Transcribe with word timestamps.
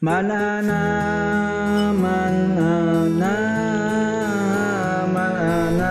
Man 0.00 0.30
ana 0.30 1.90
man 1.90 2.54
ana 2.54 3.34
man 5.10 5.34
ana 5.34 5.90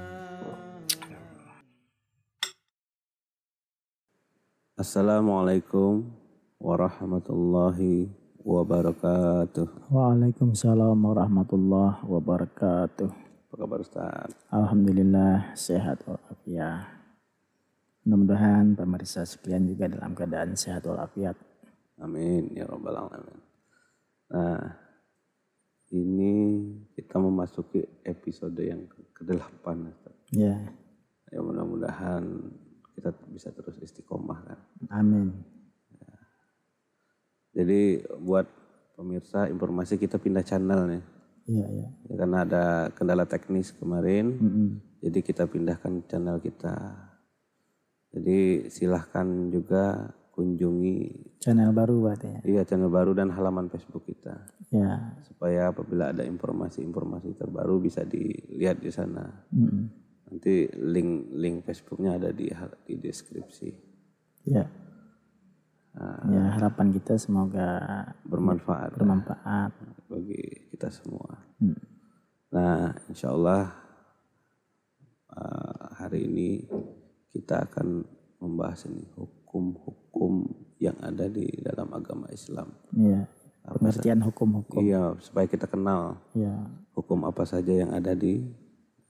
Assalamualaikum 4.74 6.10
warahmatullahi 6.58 8.23
wabarakatuh. 8.44 9.88
Waalaikumsalam 9.88 11.00
warahmatullahi 11.00 12.04
wabarakatuh. 12.04 13.08
Apa 13.48 13.54
kabar 13.56 13.80
Ustaz? 13.80 14.28
Alhamdulillah 14.52 15.56
sehat 15.56 16.04
walafiat. 16.04 16.92
Mudah-mudahan 18.04 18.76
pemirsa 18.76 19.24
sekalian 19.24 19.64
juga 19.64 19.88
dalam 19.88 20.12
keadaan 20.12 20.52
sehat 20.52 20.84
walafiat. 20.84 21.40
Amin 21.96 22.52
ya 22.52 22.68
rabbal 22.68 23.00
alamin. 23.00 23.40
Nah, 24.28 24.60
ini 25.88 26.34
kita 26.92 27.16
memasuki 27.16 27.80
episode 28.04 28.60
yang 28.60 28.84
ke-8 29.16 29.64
Ustaz. 29.88 30.16
Ya, 30.36 30.60
Ya 31.32 31.40
mudah-mudahan 31.42 32.22
kita 32.94 33.10
bisa 33.32 33.50
terus 33.50 33.80
istiqomah 33.80 34.38
kan. 34.46 34.58
amin. 34.92 35.32
Jadi 37.54 37.80
buat 38.18 38.46
pemirsa 38.94 39.46
informasi 39.46 39.96
kita 39.96 40.18
pindah 40.18 40.42
channel 40.42 40.86
nih. 40.86 41.02
Iya, 41.44 41.66
iya. 41.70 41.88
Ya, 42.08 42.14
karena 42.16 42.38
ada 42.42 42.64
kendala 42.90 43.24
teknis 43.24 43.70
kemarin. 43.70 44.34
Mm-mm. 44.34 44.68
Jadi 45.00 45.18
kita 45.20 45.44
pindahkan 45.44 46.02
channel 46.04 46.40
kita. 46.40 46.74
Jadi 48.10 48.70
silahkan 48.70 49.26
juga 49.50 50.08
kunjungi 50.30 50.98
Channel 51.38 51.70
baru 51.70 52.02
berarti 52.02 52.26
ya. 52.26 52.40
iya 52.42 52.62
channel 52.66 52.90
baru 52.90 53.14
dan 53.14 53.30
halaman 53.30 53.70
Facebook 53.70 54.02
kita 54.02 54.50
Ya. 54.74 55.14
supaya 55.22 55.70
apabila 55.70 56.10
ada 56.10 56.26
informasi-informasi 56.26 57.38
terbaru 57.38 57.78
bisa 57.78 58.02
dilihat 58.02 58.82
di 58.82 58.90
sana. 58.90 59.46
Mm-mm. 59.54 59.86
Nanti 60.26 60.66
link 60.74 61.10
link 61.30 61.56
Facebooknya 61.62 62.18
ada 62.18 62.34
di 62.34 62.50
di 62.82 62.94
deskripsi. 62.98 63.70
Ya. 64.50 64.66
Ya, 66.26 66.58
harapan 66.58 66.90
kita 66.90 67.14
semoga 67.14 68.02
Bermanfaat 68.26 68.98
bermanfaat. 68.98 69.70
bagi 70.10 70.42
kita 70.74 70.90
semua. 70.90 71.38
Mm. 71.62 71.78
Nah, 72.50 72.90
insya 73.06 73.30
Allah 73.30 73.70
uh, 75.30 75.84
hari 75.98 76.26
ini 76.26 76.66
kita 77.30 77.70
akan 77.70 78.02
membahas 78.42 78.90
ini 78.90 79.06
hukum-hukum 79.14 80.50
yang 80.82 80.98
ada 80.98 81.30
di 81.30 81.46
dalam 81.62 81.90
agama 81.94 82.26
Islam. 82.30 82.74
Iya. 82.90 83.30
Pengertian 83.64 84.20
hukum-hukum. 84.20 84.82
Iya, 84.84 85.16
supaya 85.24 85.48
kita 85.48 85.64
kenal 85.64 86.20
Ya. 86.36 86.52
hukum 86.92 87.24
apa 87.24 87.48
saja 87.48 87.72
yang 87.72 87.96
ada 87.96 88.12
di 88.12 88.44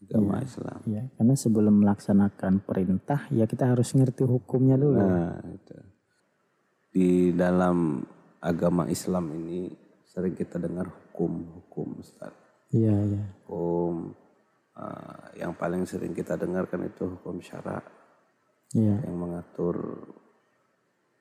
agama 0.04 0.38
Islam. 0.44 0.78
Ya, 0.86 1.08
karena 1.16 1.34
sebelum 1.34 1.80
melaksanakan 1.82 2.62
perintah 2.62 3.24
ya 3.32 3.48
kita 3.48 3.72
harus 3.72 3.90
ngerti 3.96 4.22
hukumnya 4.22 4.76
dulu. 4.78 5.00
Nah. 5.00 5.40
Di 6.94 7.34
dalam 7.34 8.06
agama 8.38 8.86
Islam 8.86 9.34
ini 9.34 9.66
sering 10.06 10.38
kita 10.38 10.62
dengar 10.62 10.86
hukum-hukum, 10.86 11.98
Ustaz. 11.98 12.30
Iya, 12.70 12.94
iya. 12.94 13.22
Hukum 13.50 14.14
uh, 14.78 15.26
yang 15.34 15.58
paling 15.58 15.82
sering 15.90 16.14
kita 16.14 16.38
dengarkan 16.38 16.86
itu 16.86 17.18
hukum 17.18 17.42
syara 17.42 17.82
Iya. 18.74 19.06
yang 19.06 19.16
mengatur 19.22 20.02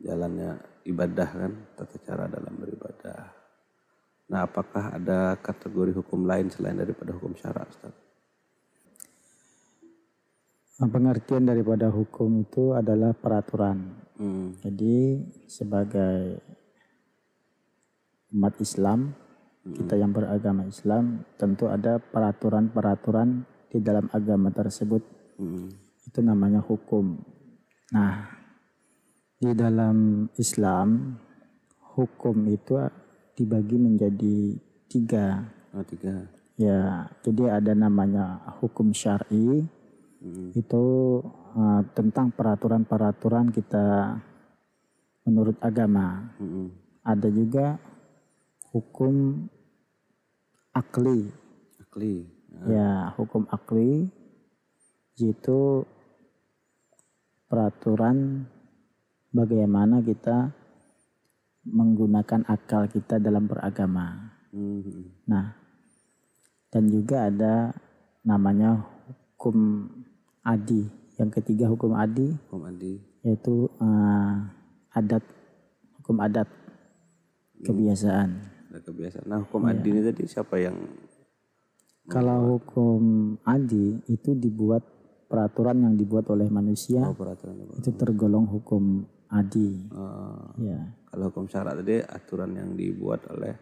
jalannya 0.02 0.58
ibadah 0.90 1.30
kan, 1.30 1.54
tata 1.78 1.98
cara 2.02 2.26
dalam 2.26 2.58
beribadah. 2.58 3.30
Nah, 4.34 4.50
apakah 4.50 4.98
ada 4.98 5.38
kategori 5.38 5.94
hukum 6.02 6.26
lain 6.26 6.50
selain 6.50 6.82
daripada 6.82 7.14
hukum 7.14 7.38
syara, 7.38 7.62
Ustaz? 7.70 7.94
Pengertian 10.74 11.46
daripada 11.46 11.94
hukum 11.94 12.42
itu 12.42 12.74
adalah 12.74 13.14
peraturan. 13.14 13.94
Hmm. 14.18 14.58
Jadi 14.58 15.22
sebagai 15.46 16.42
umat 18.34 18.58
Islam, 18.58 19.14
kita 19.64 19.96
yang 19.96 20.10
beragama 20.10 20.66
Islam, 20.66 21.22
tentu 21.38 21.70
ada 21.70 22.02
peraturan-peraturan 22.02 23.46
di 23.70 23.80
dalam 23.86 24.10
agama 24.10 24.50
tersebut. 24.50 25.06
Hmm. 25.38 25.70
Itu 26.10 26.26
namanya 26.26 26.60
hukum. 26.66 27.22
Nah, 27.94 28.34
di 29.38 29.54
dalam 29.54 30.26
Islam, 30.42 31.14
hukum 31.94 32.50
itu 32.50 32.82
dibagi 33.38 33.78
menjadi 33.78 34.58
tiga. 34.90 35.46
Oh, 35.78 35.86
tiga. 35.86 36.26
Ya, 36.58 37.10
jadi 37.22 37.62
ada 37.62 37.74
namanya 37.78 38.42
hukum 38.62 38.94
syar'i, 38.94 39.66
Hmm. 40.24 40.56
itu 40.56 40.86
uh, 41.52 41.84
tentang 41.92 42.32
peraturan-peraturan 42.32 43.52
kita 43.52 44.16
menurut 45.28 45.60
agama. 45.60 46.32
Hmm. 46.40 46.72
Ada 47.04 47.28
juga 47.28 47.76
hukum 48.72 49.44
akli. 50.72 51.28
Akli. 51.84 52.24
Ya, 52.72 53.12
hukum 53.20 53.44
akli 53.52 54.08
itu 55.20 55.84
peraturan 57.52 58.48
bagaimana 59.36 60.00
kita 60.00 60.56
menggunakan 61.68 62.48
akal 62.48 62.88
kita 62.88 63.20
dalam 63.20 63.44
beragama. 63.44 64.40
Hmm. 64.56 65.20
Nah, 65.28 65.52
dan 66.72 66.88
juga 66.88 67.28
ada 67.28 67.76
namanya 68.24 68.88
hukum 69.36 69.92
adi. 70.44 70.84
Yang 71.16 71.30
ketiga 71.42 71.70
hukum 71.70 71.94
adi 71.94 72.34
Hukum 72.50 72.66
adi. 72.66 72.98
yaitu 73.24 73.70
eh, 73.80 74.34
adat 74.92 75.24
hukum 76.02 76.18
adat 76.20 76.50
kebiasaan. 77.62 78.30
Ada 78.70 78.80
kebiasaan. 78.82 79.26
Nah, 79.26 79.40
hukum 79.46 79.64
adi 79.64 79.88
ini 79.90 80.02
tadi 80.02 80.24
siapa 80.26 80.58
yang 80.58 80.76
Kalau 82.04 82.60
hukum 82.60 83.02
adi 83.48 83.96
itu 84.12 84.36
dibuat 84.36 84.84
peraturan 85.32 85.88
yang 85.88 85.96
dibuat 85.96 86.28
oleh 86.28 86.52
manusia 86.52 87.00
oh, 87.00 87.16
peraturan 87.16 87.64
apa? 87.64 87.80
itu 87.80 87.90
tergolong 87.96 88.44
hukum 88.44 89.08
adi. 89.32 89.88
Oh, 89.96 90.52
Ya, 90.60 90.84
kalau 91.08 91.32
hukum 91.32 91.48
syara 91.48 91.72
tadi 91.74 92.04
aturan 92.04 92.60
yang 92.60 92.76
dibuat 92.76 93.24
oleh 93.32 93.56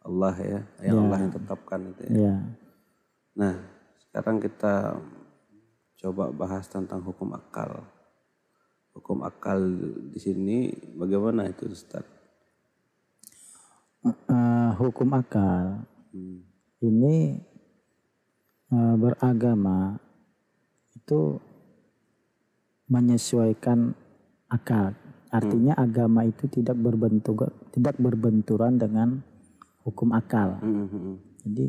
Allah 0.00 0.34
ya, 0.38 0.60
yang 0.86 1.02
Allah 1.02 1.18
yang 1.18 1.32
tetapkan 1.34 1.80
itu 1.90 2.02
ya. 2.08 2.14
ya, 2.30 2.34
Nah, 3.36 3.54
sekarang 3.98 4.38
kita 4.38 4.94
coba 6.00 6.32
bahas 6.32 6.64
tentang 6.66 7.04
hukum 7.04 7.36
akal. 7.36 7.84
Hukum 8.96 9.22
akal 9.22 9.60
di 10.10 10.18
sini 10.18 10.72
bagaimana 10.96 11.46
itu 11.46 11.68
Ustaz? 11.68 12.02
Eh, 14.08 14.70
hukum 14.80 15.12
akal 15.12 15.84
Hmm. 16.10 16.42
ini 16.82 17.38
eh, 18.66 18.94
beragama 18.98 19.94
itu 20.96 21.38
menyesuaikan 22.90 23.94
akal. 24.50 24.98
Artinya 25.30 25.78
agama 25.78 26.26
itu 26.26 26.50
tidak 26.50 26.74
berbentuk 26.74 27.46
tidak 27.70 27.94
berbenturan 28.02 28.74
dengan 28.74 29.22
hukum 29.86 30.10
akal. 30.10 30.58
Hmm, 30.58 30.90
hmm, 30.90 30.90
hmm. 30.90 31.16
Jadi 31.46 31.66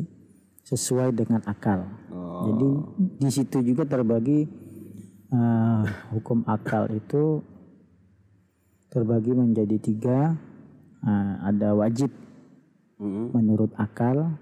sesuai 0.66 1.14
dengan 1.14 1.42
akal. 1.46 1.86
Oh, 2.10 2.21
Jadi 2.42 2.68
di 3.22 3.30
situ 3.30 3.58
juga 3.62 3.82
terbagi 3.86 4.46
eh, 5.32 5.82
hukum 6.14 6.42
akal 6.46 6.90
itu 6.92 7.40
terbagi 8.90 9.32
menjadi 9.32 9.76
tiga. 9.78 10.18
Eh, 11.02 11.34
ada 11.42 11.74
wajib 11.74 12.14
hmm, 13.02 13.34
menurut 13.34 13.72
akal, 13.74 14.38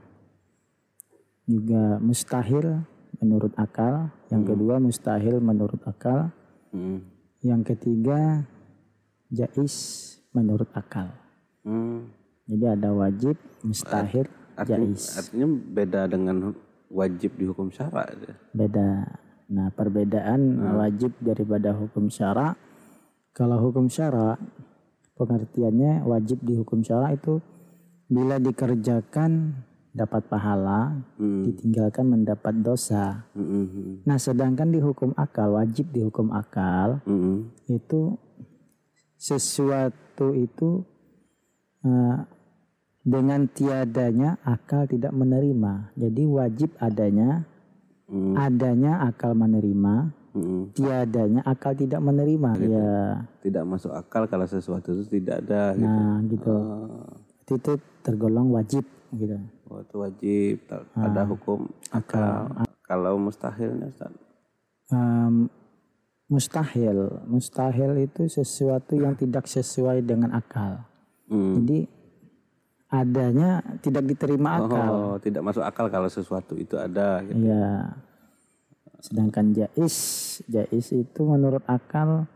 juga 1.49 1.97
mustahil 2.01 2.85
menurut 3.21 3.53
akal. 3.57 4.13
Yang 4.29 4.43
kedua 4.55 4.75
mustahil 4.77 5.37
menurut 5.41 5.81
akal. 5.89 6.29
hmm, 6.73 7.01
Yang 7.41 7.63
ketiga 7.75 8.45
jais 9.33 9.75
menurut 10.37 10.69
akal. 10.77 11.09
hmm. 11.65 12.21
Jadi 12.51 12.67
ada 12.67 12.91
wajib, 12.91 13.39
mustahil, 13.63 14.27
Artinya, 14.59 14.91
jais. 14.91 15.15
artinya 15.15 15.47
beda 15.71 16.11
dengan 16.11 16.51
wajib 16.91 17.39
di 17.39 17.47
hukum 17.47 17.71
syara. 17.71 18.11
Beda. 18.51 19.07
Nah, 19.51 19.71
perbedaan 19.75 20.59
wajib 20.79 21.15
daripada 21.23 21.75
hukum 21.75 22.11
syara. 22.11 22.55
Kalau 23.35 23.59
hukum 23.63 23.87
syara 23.87 24.39
pengertiannya 25.15 26.03
wajib 26.07 26.43
di 26.43 26.59
hukum 26.59 26.83
syara 26.83 27.15
itu 27.15 27.39
bila 28.11 28.43
dikerjakan 28.43 29.55
dapat 29.91 30.23
pahala, 30.31 31.03
Hmm. 31.19 31.43
ditinggalkan 31.47 32.07
mendapat 32.07 32.55
dosa. 32.63 33.27
Hmm, 33.35 33.43
hmm, 33.43 33.67
hmm. 33.67 33.95
Nah, 34.07 34.19
sedangkan 34.23 34.71
di 34.71 34.79
hukum 34.79 35.11
akal, 35.19 35.59
wajib 35.59 35.91
di 35.91 36.07
hukum 36.07 36.31
akal 36.31 37.03
Hmm, 37.07 37.19
hmm. 37.19 37.39
itu 37.67 38.15
sesuatu 39.19 40.33
itu 40.33 40.87
eh, 41.83 42.17
dengan 43.01 43.49
tiadanya 43.49 44.37
akal 44.43 44.85
tidak 44.85 45.11
menerima. 45.11 45.93
Jadi 45.97 46.23
wajib 46.25 46.71
adanya, 46.77 47.49
Hmm. 48.07 48.35
adanya 48.35 49.01
akal 49.03 49.33
menerima, 49.33 50.11
Hmm. 50.31 50.71
tiadanya 50.75 51.41
akal 51.43 51.73
tidak 51.73 52.01
menerima. 52.01 52.51
Ya, 52.61 53.25
Tidak 53.41 53.65
masuk 53.65 53.91
akal 53.91 54.27
kalau 54.27 54.45
sesuatu 54.45 54.93
itu 54.93 55.19
tidak 55.19 55.47
ada 55.47 55.73
gitu. 55.75 55.87
nah 55.87 56.17
gitu. 56.27 56.55
Oh, 56.55 57.09
Itu 57.51 57.73
tergolong 58.03 58.53
wajib 58.53 58.85
gitu. 59.11 59.39
oh, 59.67 59.81
itu 59.81 59.97
wajib 59.97 60.55
tak- 60.67 60.87
ada 60.95 61.23
hukum 61.25 61.67
akal. 61.91 62.47
Kalau 62.85 63.15
mustahilnya 63.17 63.87
Ustaz. 63.87 64.11
Mustahil, 66.31 67.27
mustahil 67.27 68.07
itu 68.07 68.31
sesuatu 68.31 68.95
yang 68.95 69.19
tidak 69.19 69.51
sesuai 69.51 69.99
dengan 70.07 70.31
akal. 70.31 70.87
Hmm. 71.27 71.59
Jadi 71.59 71.91
adanya 72.91 73.63
tidak 73.81 74.05
diterima 74.11 74.59
akal. 74.59 74.91
Oh, 74.91 75.17
tidak 75.23 75.47
masuk 75.47 75.63
akal 75.63 75.87
kalau 75.87 76.11
sesuatu 76.11 76.59
itu 76.59 76.75
ada 76.75 77.23
gitu. 77.23 77.39
Ya. 77.39 77.95
Sedangkan 79.01 79.55
jais, 79.57 79.97
jais 80.45 80.89
itu 80.93 81.21
menurut 81.25 81.65
akal 81.65 82.29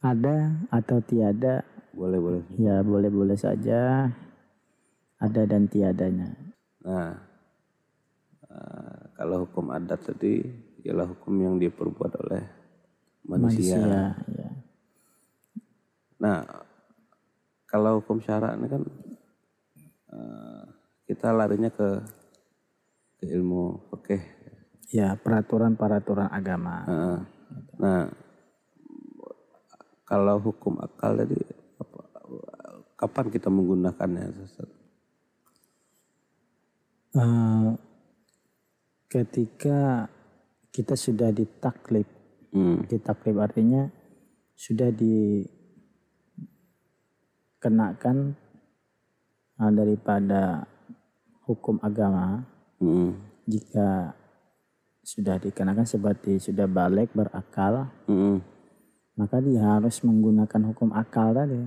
ada 0.00 0.56
atau 0.72 1.02
tiada, 1.04 1.60
Boleh, 1.92 2.16
boleh. 2.16 2.42
ya 2.56 2.80
boleh-boleh 2.80 3.36
saja 3.36 4.08
ada 5.20 5.42
dan 5.44 5.68
tiadanya. 5.68 6.32
Nah, 6.80 7.12
eh, 8.48 9.00
kalau 9.12 9.44
hukum 9.44 9.68
adat 9.68 10.00
tadi 10.00 10.40
ialah 10.80 11.04
hukum 11.12 11.36
yang 11.36 11.54
diperbuat 11.60 12.12
oleh 12.24 12.42
manusia. 13.28 13.76
Manusia, 13.76 14.16
ya. 14.32 14.50
Nah, 16.20 16.38
kalau 17.68 18.00
hukum 18.00 18.24
syarak 18.24 18.56
ini 18.56 18.66
kan 18.72 18.82
eh, 20.10 20.62
kita 21.06 21.30
larinya 21.34 21.70
ke 21.70 21.88
ke 23.20 23.24
ilmu 23.30 23.78
fikih. 23.94 24.22
Ya, 24.90 25.14
peraturan-peraturan 25.14 26.34
agama. 26.34 26.82
Nah, 27.78 28.10
kalau 30.02 30.42
hukum 30.42 30.82
akal 30.82 31.14
tadi 31.14 31.38
apa, 31.78 32.00
kapan 32.98 33.26
kita 33.30 33.46
menggunakannya? 33.46 34.34
Eh, 37.10 37.74
ketika 39.10 40.06
kita 40.70 40.94
sudah 40.94 41.34
ditaklif, 41.34 42.06
Hmm. 42.50 42.82
ditaklif 42.90 43.38
artinya 43.38 43.86
sudah 44.58 44.90
dikenakan 44.90 45.46
eh, 49.60 49.72
daripada 49.72 50.64
hukum 51.44 51.76
agama 51.80 52.44
Hmm. 52.80 53.12
jika 53.44 54.16
sudah 55.02 55.36
dikenakan 55.36 55.84
seperti 55.84 56.40
sudah 56.40 56.64
balik 56.64 57.12
berakal 57.12 57.92
Hmm. 58.08 58.40
maka 59.14 59.36
dia 59.38 59.60
harus 59.60 60.00
menggunakan 60.00 60.72
hukum 60.72 60.90
akal 60.90 61.30
tadi 61.30 61.60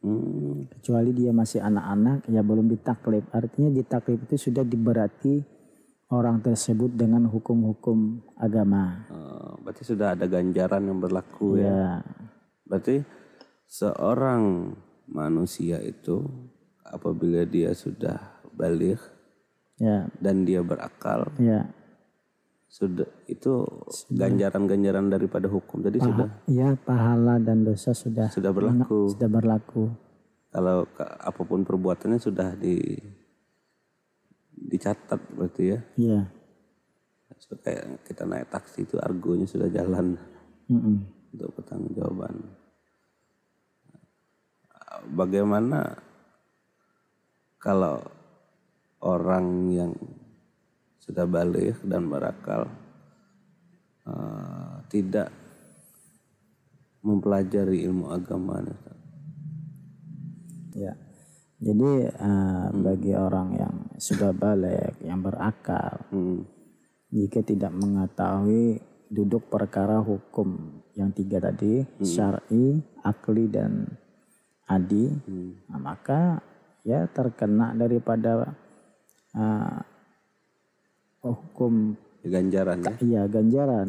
Hmm. 0.00 0.68
kecuali 0.68 1.12
dia 1.12 1.32
masih 1.32 1.60
anak-anak 1.60 2.28
ya 2.28 2.40
belum 2.40 2.68
ditaklif 2.68 3.24
artinya 3.28 3.72
ditaklif 3.72 4.20
itu 4.24 4.48
sudah 4.48 4.60
diberati 4.60 5.40
orang 6.12 6.40
tersebut 6.40 6.92
dengan 6.92 7.24
hukum-hukum 7.26 8.20
agama 8.36 9.04
Eh, 9.08 9.52
berarti 9.64 9.82
sudah 9.82 10.12
ada 10.12 10.24
ganjaran 10.24 10.84
yang 10.84 11.00
berlaku 11.00 11.56
ya. 11.56 11.68
ya 11.68 11.90
Berarti 12.64 13.00
seorang 13.66 14.72
manusia 15.08 15.80
itu 15.80 16.24
apabila 16.88 17.44
dia 17.48 17.72
sudah 17.72 18.40
balik 18.54 19.00
ya 19.80 20.06
dan 20.20 20.44
dia 20.46 20.60
berakal 20.62 21.30
ya 21.40 21.66
sudah 22.70 23.06
itu 23.30 23.64
ganjaran-ganjaran 24.10 25.06
daripada 25.06 25.46
hukum 25.46 25.82
tadi 25.82 26.02
sudah 26.02 26.28
ya 26.50 26.74
pahala 26.74 27.38
dan 27.38 27.62
dosa 27.62 27.94
sudah 27.94 28.30
sudah 28.30 28.50
berlaku. 28.50 29.14
sudah 29.14 29.28
berlaku 29.30 29.84
Kalau 30.54 30.86
apa 31.02 31.42
pun 31.42 31.66
perbuatannya 31.66 32.22
sudah 32.22 32.54
di 32.54 32.94
dicatat 34.54 35.18
berarti 35.34 35.62
ya. 35.66 35.78
ya 35.98 36.20
So, 37.44 37.60
kayak 37.60 38.06
kita 38.08 38.24
naik 38.24 38.48
taksi 38.48 38.88
itu 38.88 38.96
argonya 38.96 39.44
sudah 39.44 39.68
jalan 39.68 40.16
Mm-mm. 40.70 40.96
untuk 41.36 41.50
pertanggungjawaban. 41.60 42.40
Bagaimana 45.12 45.98
kalau 47.64 48.04
orang 49.00 49.72
yang 49.72 49.92
sudah 51.00 51.24
balik 51.24 51.80
dan 51.80 52.12
berakal 52.12 52.68
eh, 54.04 54.74
tidak 54.92 55.32
mempelajari 57.00 57.88
ilmu 57.88 58.12
agama? 58.12 58.60
Ya. 60.76 60.92
Jadi 61.64 61.90
eh, 62.04 62.66
bagi 62.76 63.16
orang 63.16 63.48
yang 63.56 63.76
sudah 63.96 64.36
balik, 64.36 65.00
yang 65.00 65.24
berakal, 65.24 66.04
Hmm. 66.12 66.44
jika 67.08 67.40
tidak 67.40 67.72
mengetahui 67.72 68.76
duduk 69.08 69.48
perkara 69.48 70.04
hukum 70.04 70.82
yang 70.98 71.14
tiga 71.16 71.40
tadi, 71.40 71.80
syar'i, 72.02 72.82
akli 73.00 73.48
dan 73.48 73.86
adi, 74.66 75.08
nah, 75.70 75.80
maka 75.80 76.42
ya 76.84 77.08
terkena 77.10 77.72
daripada 77.72 78.52
eh, 79.34 79.80
hukum 81.24 81.96
ganjaran 82.24 82.84
ya. 82.84 82.92
iya 83.00 83.22
ganjaran 83.26 83.88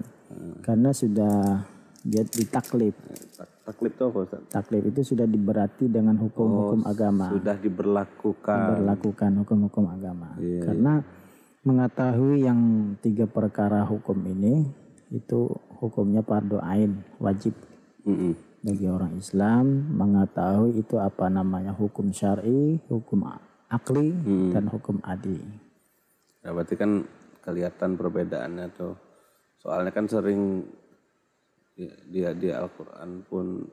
karena 0.63 0.89
sudah 0.91 1.63
dia 2.05 2.21
ditaklif. 2.21 2.93
Tak- 3.33 3.55
Taklif 3.65 3.97
itu 3.97 4.03
apa 4.05 4.17
Ustaz? 4.29 4.41
Taklif 4.53 4.83
itu 4.93 5.01
sudah 5.01 5.25
diberati 5.25 5.89
dengan 5.89 6.13
hukum-hukum 6.21 6.85
agama. 6.85 7.33
Sudah 7.33 7.57
diberlakukan. 7.57 8.77
berlakukan 8.77 9.31
hukum-hukum 9.41 9.89
agama. 9.89 10.37
Iya, 10.37 10.69
Karena 10.69 11.01
mengetahui 11.65 12.45
yang 12.45 12.93
tiga 13.01 13.25
perkara 13.25 13.81
hukum 13.89 14.21
ini 14.21 14.69
itu 15.09 15.49
hukumnya 15.81 16.21
fardu 16.21 16.61
ain, 16.61 17.01
wajib 17.17 17.57
Mm-mm. 18.05 18.33
bagi 18.61 18.85
orang 18.85 19.13
Islam 19.17 19.65
mengetahui 19.97 20.77
itu 20.77 20.95
apa 21.01 21.29
namanya 21.29 21.73
hukum 21.73 22.13
syar'i, 22.13 22.77
hukum 22.89 23.25
akli 23.69 24.13
dan 24.53 24.69
hukum 24.69 25.01
adi. 25.01 25.41
Ya, 26.45 26.53
berarti 26.53 26.77
kan 26.77 27.01
kelihatan 27.41 27.97
perbedaannya 27.97 28.67
tuh. 28.77 28.93
Soalnya 29.57 29.89
kan 29.89 30.05
sering 30.05 30.61
di, 31.73 31.89
dia 32.09 32.31
di 32.37 32.53
Al-Quran 32.53 33.25
pun 33.25 33.65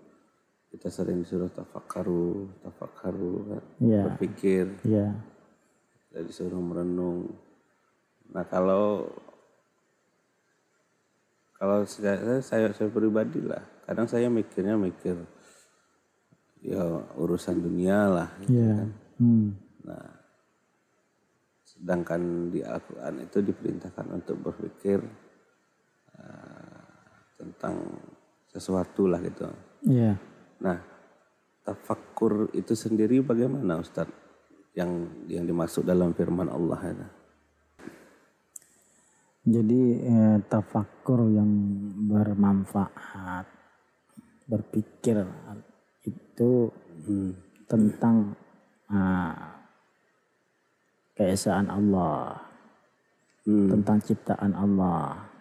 kita 0.73 0.89
sering 0.89 1.21
disuruh 1.21 1.53
tafakaru, 1.53 2.49
tafakaru 2.65 3.33
kan, 3.45 3.63
Ya, 3.77 4.09
berpikir, 4.09 4.73
ya, 4.89 5.13
kita 6.09 6.25
disuruh 6.25 6.61
merenung. 6.65 7.29
Nah 8.33 8.45
kalau 8.49 9.05
kalau 11.61 11.85
saya, 11.85 12.41
saya 12.41 12.73
saya 12.73 12.89
pribadi 12.89 13.45
lah, 13.45 13.61
kadang 13.83 14.07
saya 14.07 14.31
mikirnya 14.31 14.79
mikir 14.79 15.17
ya 16.63 16.83
urusan 17.19 17.59
dunia 17.59 17.99
lah. 18.07 18.31
ya. 18.47 18.87
Hmm. 19.19 19.59
Sedangkan 21.67 22.55
di 22.55 22.63
Al-Quran 22.63 23.27
itu 23.27 23.43
diperintahkan 23.43 24.07
untuk 24.15 24.39
berpikir 24.39 25.03
eh, 26.15 26.83
tentang 27.43 27.75
sesuatu 28.47 29.11
lah 29.11 29.19
gitu. 29.19 29.51
Ya. 29.91 30.15
Nah, 30.63 30.79
tafakkur 31.67 32.55
itu 32.55 32.79
sendiri 32.79 33.19
bagaimana 33.19 33.83
Ustadz? 33.83 34.21
Yang 34.73 35.11
yang 35.29 35.45
dimaksud 35.45 35.85
dalam 35.85 36.15
firman 36.17 36.49
Allah 36.49 36.81
itu. 36.81 37.09
Jadi 39.43 39.83
eh, 40.07 40.39
tafakur 40.47 41.27
yang 41.35 41.51
bermanfaat, 42.07 43.47
berpikir 44.47 45.25
itu 46.07 46.71
Hmm. 47.03 47.35
tentang 47.67 48.37
ah, 48.93 49.59
keesaan 51.17 51.73
Allah, 51.73 52.37
Hmm. 53.49 53.73
tentang 53.73 53.99
ciptaan 54.05 54.53
Allah, 54.53 55.33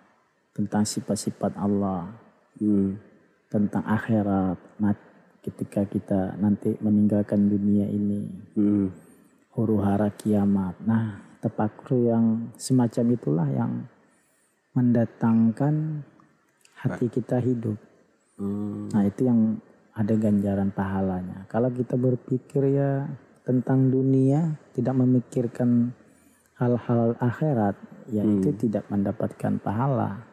tentang 0.55 0.87
sifat-sifat 0.87 1.53
Allah, 1.59 2.15
Hmm. 2.57 2.97
tentang 3.51 3.83
akhirat, 3.83 4.57
mat 4.79 4.97
ketika 5.43 5.83
kita 5.83 6.39
nanti 6.39 6.77
meninggalkan 6.79 7.51
dunia 7.51 7.85
ini, 7.91 8.29
Hmm. 8.55 8.87
huru 9.53 9.83
hara 9.83 10.09
kiamat. 10.15 10.79
Nah, 10.87 11.19
tafakur 11.43 12.07
yang 12.07 12.55
semacam 12.55 13.05
itulah 13.11 13.49
yang 13.49 13.73
mendatangkan 14.71 16.05
hati 16.79 17.11
kita 17.11 17.43
hidup. 17.43 17.90
Hmm. 18.37 18.87
Nah, 18.93 19.03
itu 19.07 19.27
yang 19.27 19.59
ada 19.91 20.13
ganjaran 20.15 20.71
pahalanya. 20.71 21.43
Kalau 21.51 21.67
kita 21.71 21.99
berpikir 21.99 22.63
ya 22.71 23.09
tentang 23.43 23.91
dunia, 23.91 24.55
tidak 24.71 24.95
memikirkan 24.95 25.91
hal-hal 26.55 27.17
akhirat, 27.19 27.75
ya 28.07 28.23
itu 28.23 28.53
tidak 28.55 28.87
mendapatkan 28.87 29.59
pahala. 29.59 30.23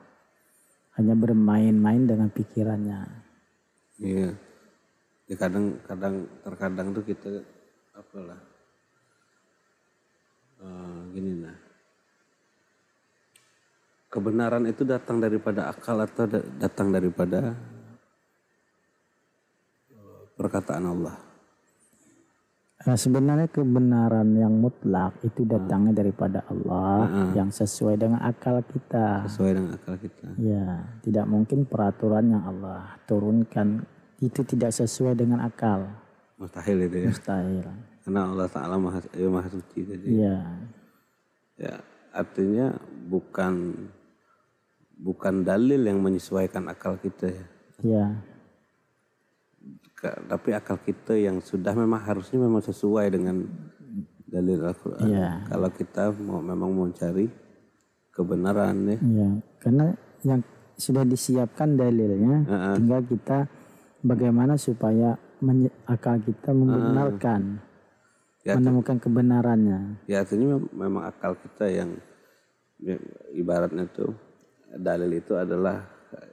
Hanya 0.95 1.15
bermain-main 1.15 2.07
dengan 2.07 2.29
pikirannya. 2.31 3.01
Iya. 3.99 4.35
Ya 5.29 5.37
kadang 5.37 5.77
kadang 5.85 6.25
terkadang 6.41 6.97
tuh 6.97 7.05
kita 7.05 7.45
apalah 7.93 8.41
eh, 10.63 11.01
gini 11.13 11.33
nah 11.45 11.57
kebenaran 14.09 14.65
itu 14.65 14.89
datang 14.89 15.21
daripada 15.21 15.69
akal 15.69 16.01
atau 16.01 16.25
da- 16.25 16.49
datang 16.57 16.89
daripada 16.89 17.53
perkataan 20.39 20.87
Allah. 20.87 21.17
Nah, 22.79 22.95
sebenarnya 22.95 23.51
kebenaran 23.51 24.39
yang 24.39 24.55
mutlak 24.55 25.19
itu 25.27 25.43
datangnya 25.43 25.99
daripada 25.99 26.47
Allah 26.47 27.35
yang 27.35 27.51
sesuai 27.51 27.99
dengan 27.99 28.23
akal 28.23 28.63
kita. 28.63 29.27
Sesuai 29.27 29.51
dengan 29.59 29.71
akal 29.75 29.99
kita. 29.99 30.29
Ya, 30.39 30.87
tidak 31.03 31.27
mungkin 31.27 31.67
peraturan 31.67 32.31
yang 32.31 32.47
Allah 32.47 32.95
turunkan 33.11 33.83
itu 34.23 34.47
tidak 34.47 34.71
sesuai 34.71 35.19
dengan 35.19 35.43
akal. 35.43 35.91
Mustahil 36.39 36.87
itu 36.87 36.97
ya. 37.03 37.11
Mustahil. 37.11 37.67
Karena 38.07 38.21
Allah 38.31 38.47
Ta'ala 38.47 38.79
maha, 38.79 39.03
ya, 39.11 39.27
maha 39.27 39.49
suci 39.51 39.79
jadi. 39.83 40.07
Iya. 40.07 40.37
Ya, 41.59 41.75
artinya 42.15 42.79
bukan 43.11 43.75
bukan 45.03 45.43
dalil 45.43 45.83
yang 45.83 45.99
menyesuaikan 45.99 46.71
akal 46.71 46.95
kita 47.03 47.27
ya. 47.27 47.45
Iya. 47.83 48.07
Tapi 50.03 50.55
akal 50.55 50.79
kita 50.79 51.19
yang 51.19 51.43
sudah 51.43 51.75
memang 51.75 51.99
harusnya 51.99 52.39
memang 52.39 52.63
sesuai 52.63 53.07
dengan 53.11 53.43
dalil 54.29 54.63
Al-Quran. 54.63 55.09
Iya. 55.11 55.31
Kalau 55.51 55.69
kita 55.75 56.03
mau 56.23 56.39
memang 56.39 56.71
mau 56.71 56.87
cari 56.95 57.27
kebenaran 58.15 58.77
ya. 58.95 58.99
Iya. 59.03 59.29
Karena 59.59 59.85
yang 60.23 60.41
sudah 60.79 61.03
disiapkan 61.03 61.75
dalilnya, 61.75 62.47
tinggal 62.79 63.03
kita 63.03 63.51
bagaimana 64.07 64.55
supaya 64.55 65.19
akal 65.87 66.23
kita 66.23 66.55
membenarkan, 66.55 67.67
Ya, 68.47 68.57
menemukan 68.57 68.97
kebenarannya. 68.97 70.09
Ya 70.09 70.25
artinya 70.25 70.57
mem- 70.57 70.73
memang 70.73 71.05
akal 71.05 71.37
kita 71.37 71.69
yang 71.69 71.91
ya, 72.81 72.97
ibaratnya 73.35 73.85
tuh 73.93 74.15
dalil 74.73 75.11
itu 75.21 75.37
adalah 75.37 75.85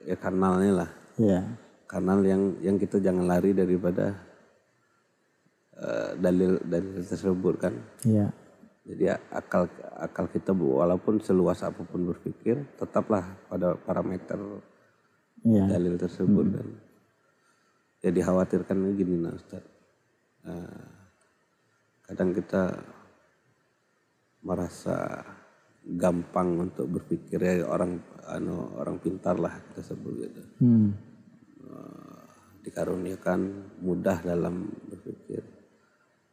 ya 0.06 0.16
kanalnya 0.16 0.86
lah. 0.86 0.90
Iya. 1.20 1.65
Kanal 1.86 2.26
yang 2.26 2.58
yang 2.62 2.76
kita 2.82 2.98
jangan 2.98 3.30
lari 3.30 3.54
daripada 3.54 4.14
eh, 5.78 6.12
dalil 6.18 6.62
dalil 6.66 7.02
tersebut 7.06 7.54
kan. 7.62 7.74
Iya. 8.06 8.34
Jadi 8.86 9.04
akal 9.34 9.66
akal 9.98 10.26
kita 10.30 10.54
walaupun 10.54 11.18
seluas 11.18 11.66
apa 11.66 11.82
pun 11.82 12.06
berpikir 12.06 12.78
tetaplah 12.78 13.34
pada 13.50 13.74
parameter 13.74 14.38
Iya. 15.46 15.78
dalil 15.78 15.94
tersebut 16.02 16.46
kan. 16.58 16.68
Ya 18.02 18.10
dikhawatirkan 18.10 18.98
gini 18.98 19.22
nah 19.22 19.34
Ustaz. 19.38 19.62
Eh, 20.46 20.86
kadang 22.06 22.34
kita 22.34 22.74
merasa 24.46 25.22
gampang 25.86 26.70
untuk 26.70 26.90
berpikir 26.90 27.38
ya 27.38 27.66
orang 27.70 28.02
anu 28.26 28.74
orang 28.78 28.98
pintar 28.98 29.38
lah 29.38 29.54
kita 29.70 29.82
sebut 29.86 30.14
gitu. 30.18 30.42
Hmm. 30.62 30.98
Dikaruniakan 32.66 33.40
mudah 33.86 34.26
dalam 34.26 34.66
berpikir. 34.90 35.46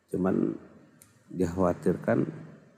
Cuman 0.08 0.56
dikhawatirkan 1.32 2.24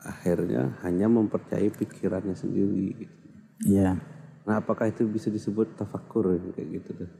akhirnya 0.05 0.79
hanya 0.85 1.07
mempercayai 1.09 1.73
pikirannya 1.73 2.37
sendiri 2.37 2.87
gitu. 2.99 3.17
Iya. 3.65 3.97
Nah, 4.45 4.61
apakah 4.61 4.93
itu 4.93 5.09
bisa 5.09 5.33
disebut 5.33 5.79
tafakur 5.81 6.37
kayak 6.53 6.69
gitu 6.83 6.91
tuh? 7.05 7.11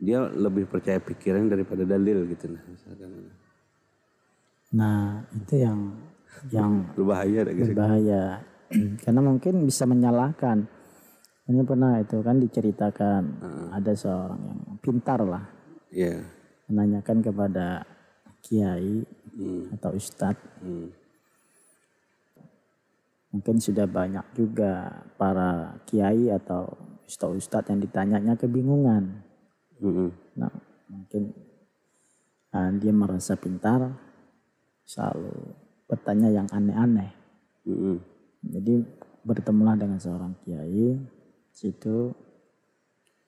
Dia 0.00 0.24
lebih 0.32 0.64
percaya 0.64 0.96
pikiran 0.96 1.44
daripada 1.52 1.84
dalil 1.84 2.24
gitu 2.32 2.48
nah, 2.48 2.64
misalkan. 2.64 3.10
Nah, 4.72 5.20
itu 5.36 5.54
yang 5.60 5.78
yang 6.48 6.70
Berbahaya 6.96 7.44
gitu. 7.52 7.76
berbahaya. 7.76 8.22
Karena 9.04 9.20
mungkin 9.20 9.68
bisa 9.68 9.84
menyalahkan. 9.84 10.79
Ini 11.50 11.66
pernah 11.66 11.98
itu 11.98 12.22
kan 12.22 12.38
diceritakan 12.38 13.22
ada 13.74 13.90
seorang 13.90 14.38
yang 14.38 14.78
pintar 14.78 15.18
lah 15.26 15.42
Iya. 15.90 16.22
menanyakan 16.70 17.18
kepada 17.18 17.82
kiai 18.38 19.02
Hmm. 19.34 19.74
atau 19.74 19.90
ustadz 19.94 20.38
Hmm. 20.62 20.90
mungkin 23.30 23.62
sudah 23.62 23.86
banyak 23.86 24.26
juga 24.34 25.02
para 25.14 25.78
kiai 25.86 26.30
atau 26.34 26.66
ustadz-ustadz 27.06 27.70
yang 27.70 27.78
ditanyanya 27.78 28.34
kebingungan 28.34 29.22
Mm-mm. 29.78 30.10
nah 30.34 30.50
mungkin 30.90 31.30
ah, 32.50 32.74
dia 32.74 32.90
merasa 32.90 33.38
pintar 33.38 33.94
selalu 34.82 35.30
bertanya 35.86 36.26
yang 36.30 36.50
aneh-aneh 36.50 37.10
Mm-mm. 37.70 38.02
jadi 38.42 38.82
bertemulah 39.22 39.78
dengan 39.78 40.02
seorang 40.02 40.34
kiai 40.42 40.98
situ 41.60 42.16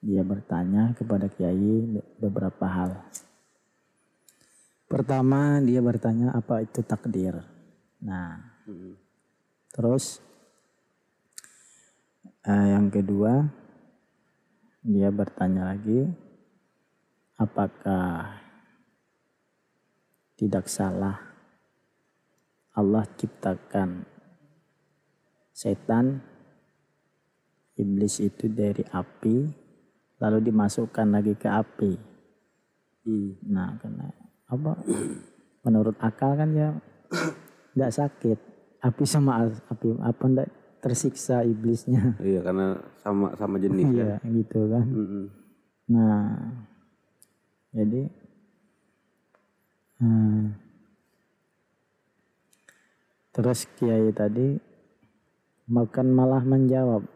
dia 0.01 0.25
bertanya 0.25 0.97
kepada 0.97 1.29
kiai 1.29 2.01
beberapa 2.17 2.65
hal 2.65 2.97
pertama 4.89 5.61
dia 5.61 5.85
bertanya 5.85 6.33
apa 6.33 6.65
itu 6.65 6.81
takdir 6.81 7.45
nah 8.01 8.41
Mm-mm. 8.65 9.03
Terus 9.73 10.21
eh, 12.45 12.67
yang 12.77 12.93
kedua 12.93 13.41
dia 14.85 15.09
bertanya 15.09 15.73
lagi 15.73 16.05
apakah 17.41 18.37
tidak 20.37 20.69
salah 20.69 21.17
Allah 22.77 23.05
ciptakan 23.17 24.05
setan 25.53 26.21
iblis 27.77 28.21
itu 28.21 28.49
dari 28.49 28.85
api 28.85 29.49
lalu 30.21 30.39
dimasukkan 30.39 31.07
lagi 31.09 31.33
ke 31.35 31.49
api. 31.51 31.91
Hmm. 33.03 33.35
Nah, 33.49 33.75
karena 33.81 34.07
apa? 34.47 34.71
Menurut 35.67 35.97
akal 35.99 36.39
kan 36.39 36.49
ya 36.55 36.71
tidak 37.73 37.91
sakit. 37.91 38.37
Api 38.83 39.03
sama 39.07 39.47
api 39.47 39.95
apa 39.99 40.23
ndak 40.27 40.49
tersiksa 40.83 41.47
iblisnya. 41.47 42.19
Iya 42.19 42.43
karena 42.43 42.75
sama 42.99 43.31
sama 43.39 43.55
jenis 43.55 43.87
ya. 43.95 44.19
Iya, 44.19 44.31
gitu 44.43 44.59
kan. 44.67 44.85
Mm-mm. 44.87 45.25
Nah, 45.91 46.27
jadi 47.71 48.01
hmm, 49.99 50.55
terus 53.31 53.67
kiai 53.79 54.11
tadi 54.11 54.59
makan 55.71 56.07
malah 56.11 56.43
menjawab, 56.43 57.07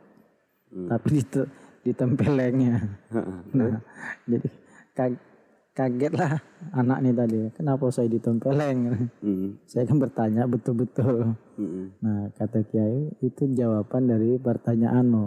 tapi 0.67 1.07
dite- 1.21 1.49
ditempelengnya. 1.81 2.75
Nah, 3.55 3.79
jadi 4.27 4.47
ka- 4.91 5.23
kaget 5.71 6.13
lah 6.17 6.41
anak 6.73 6.97
nih 7.05 7.13
tadi. 7.13 7.39
Kenapa 7.53 7.87
saya 7.93 8.09
ditempeleng? 8.09 9.07
Mm-mm. 9.21 9.61
Saya 9.69 9.85
kan 9.85 9.97
bertanya 10.01 10.43
betul-betul. 10.49 11.37
Mm-mm. 11.55 11.85
Nah, 12.01 12.33
kata 12.33 12.65
kiai 12.65 13.13
itu 13.21 13.47
jawaban 13.53 14.09
dari 14.09 14.35
pertanyaanmu. 14.41 15.25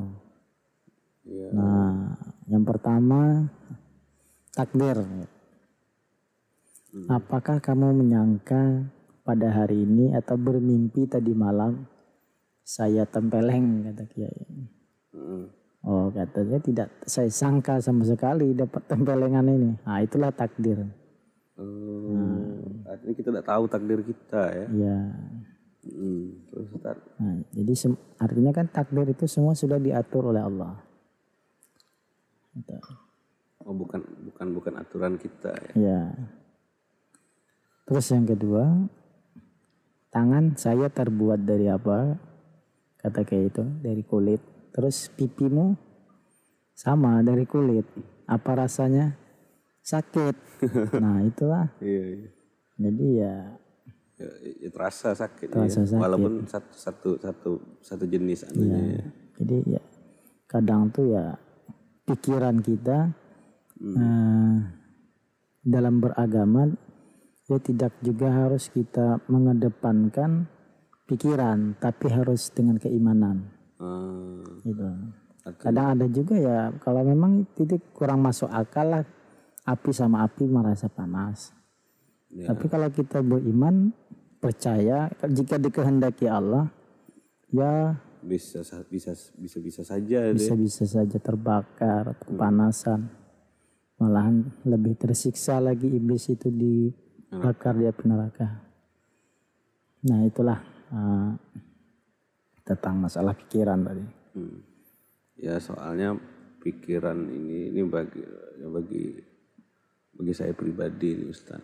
Iya. 1.31 1.49
Nah, 1.55 2.19
yang 2.51 2.65
pertama 2.67 3.47
takdir. 4.53 4.99
Apakah 7.07 7.63
kamu 7.63 8.03
menyangka 8.03 8.91
pada 9.23 9.47
hari 9.55 9.87
ini 9.87 10.11
atau 10.11 10.35
bermimpi 10.35 11.07
tadi 11.07 11.31
malam 11.31 11.87
saya 12.67 13.07
tempeleng 13.07 13.87
kata 13.87 14.05
kiai. 14.11 14.80
Oh 15.81 16.13
katanya 16.13 16.59
tidak 16.61 16.89
saya 17.09 17.33
sangka 17.33 17.81
sama 17.81 18.05
sekali 18.05 18.53
dapat 18.53 18.85
tempelengan 18.85 19.49
ini. 19.49 19.71
Nah 19.83 20.05
itulah 20.05 20.29
takdir. 20.29 20.85
Oh, 21.61 22.57
artinya 22.89 23.15
kita 23.17 23.29
tidak 23.33 23.47
tahu 23.49 23.65
takdir 23.69 24.01
kita 24.01 24.43
ya. 24.53 24.67
Ya. 24.73 24.99
Mm. 25.89 26.25
Terus 26.53 26.67
Ustaz. 26.77 26.99
Nah, 27.21 27.37
jadi 27.53 27.73
artinya 28.21 28.53
kan 28.53 28.67
takdir 28.69 29.09
itu 29.09 29.25
semua 29.29 29.57
sudah 29.57 29.81
diatur 29.81 30.33
oleh 30.33 30.45
Allah. 30.45 30.77
Gitu. 32.57 32.77
Oh 33.65 33.77
bukan 33.77 34.01
bukan 34.33 34.47
bukan 34.57 34.75
aturan 34.81 35.15
kita 35.17 35.53
ya. 35.53 35.73
Ya. 35.77 36.03
Terus 37.91 38.07
yang 38.15 38.23
kedua, 38.23 38.87
tangan 40.15 40.55
saya 40.55 40.87
terbuat 40.87 41.43
dari 41.43 41.67
apa? 41.67 42.15
Kata 43.01 43.27
kayak 43.27 43.45
itu, 43.51 43.65
dari 43.83 44.03
kulit. 44.07 44.39
Terus 44.71 45.11
pipimu 45.13 45.75
sama 46.73 47.21
dari 47.21 47.45
kulit. 47.45 47.87
Apa 48.27 48.67
rasanya? 48.67 49.15
Sakit. 49.83 50.37
Nah, 51.01 51.25
itulah. 51.25 51.73
Iya, 51.81 52.03
iya. 52.21 52.29
Jadi 52.77 53.07
ya 53.17 53.35
Ya, 54.21 54.29
ya 54.61 54.69
terasa 54.69 55.17
sakit, 55.17 55.49
Terasa 55.49 55.81
ya. 55.81 55.97
sakit. 55.97 56.03
walaupun 56.05 56.45
satu 56.45 56.77
satu 56.77 57.11
satu 57.17 57.51
satu 57.81 58.05
jenis 58.05 58.45
anunya. 58.45 59.01
ya. 59.01 59.05
Jadi 59.41 59.57
ya 59.65 59.83
kadang 60.45 60.93
tuh 60.93 61.09
ya 61.17 61.41
pikiran 62.05 62.61
kita 62.61 63.17
eh, 63.81 64.57
dalam 65.65 66.05
beragama 66.05 66.69
ya 67.49 67.57
tidak 67.65 67.97
juga 68.05 68.29
harus 68.45 68.69
kita 68.69 69.25
mengedepankan 69.25 70.53
pikiran, 71.09 71.81
tapi 71.81 72.13
harus 72.13 72.53
dengan 72.53 72.77
keimanan. 72.77 73.49
Ah, 73.81 74.45
Gitu. 74.61 74.85
artinya- 75.41 75.57
Kadang 75.57 75.87
ada 75.91 76.07
juga 76.07 76.35
ya 76.37 76.59
kalau 76.79 77.01
memang 77.03 77.49
titik 77.51 77.81
kurang 77.91 78.21
masuk 78.21 78.47
akal 78.47 78.87
lah 78.87 79.05
api 79.63 79.91
sama 79.91 80.23
api 80.23 80.45
merasa 80.45 80.87
panas. 80.87 81.57
Ya. 82.29 82.47
Tapi 82.47 82.69
kalau 82.69 82.89
kita 82.89 83.21
beriman 83.21 83.91
percaya 84.37 85.09
jika 85.27 85.57
dikehendaki 85.57 86.25
Allah 86.25 86.69
ya 87.49 87.97
bisa 88.21 88.61
sa- 88.61 88.85
bisa 88.85 89.11
bisa 89.35 89.59
bisa 89.59 89.81
saja 89.83 90.29
itu 90.29 90.37
ya. 90.39 90.53
bisa-bisa 90.53 90.85
saja 90.87 91.17
terbakar, 91.17 92.21
kepanasan. 92.21 93.09
Malahan 93.97 94.37
lebih 94.63 94.93
tersiksa 94.95 95.57
lagi 95.59 95.85
iblis 95.87 96.29
itu 96.29 96.49
dibakar 96.49 97.75
di 97.75 97.85
api 97.85 98.03
neraka. 98.03 98.49
Nah 100.03 100.21
itulah 100.23 100.57
uh, 100.91 101.33
tentang 102.71 103.03
masalah 103.03 103.35
pikiran 103.35 103.83
tadi. 103.83 104.05
Hmm. 104.39 104.59
Ya 105.41 105.59
soalnya 105.59 106.15
pikiran 106.61 107.17
ini 107.27 107.73
ini 107.73 107.81
bagi 107.89 108.23
ya 108.61 108.69
bagi 108.69 109.05
bagi 110.15 110.33
saya 110.37 110.53
pribadi 110.55 111.17
nih 111.17 111.29
Ustaz. 111.33 111.63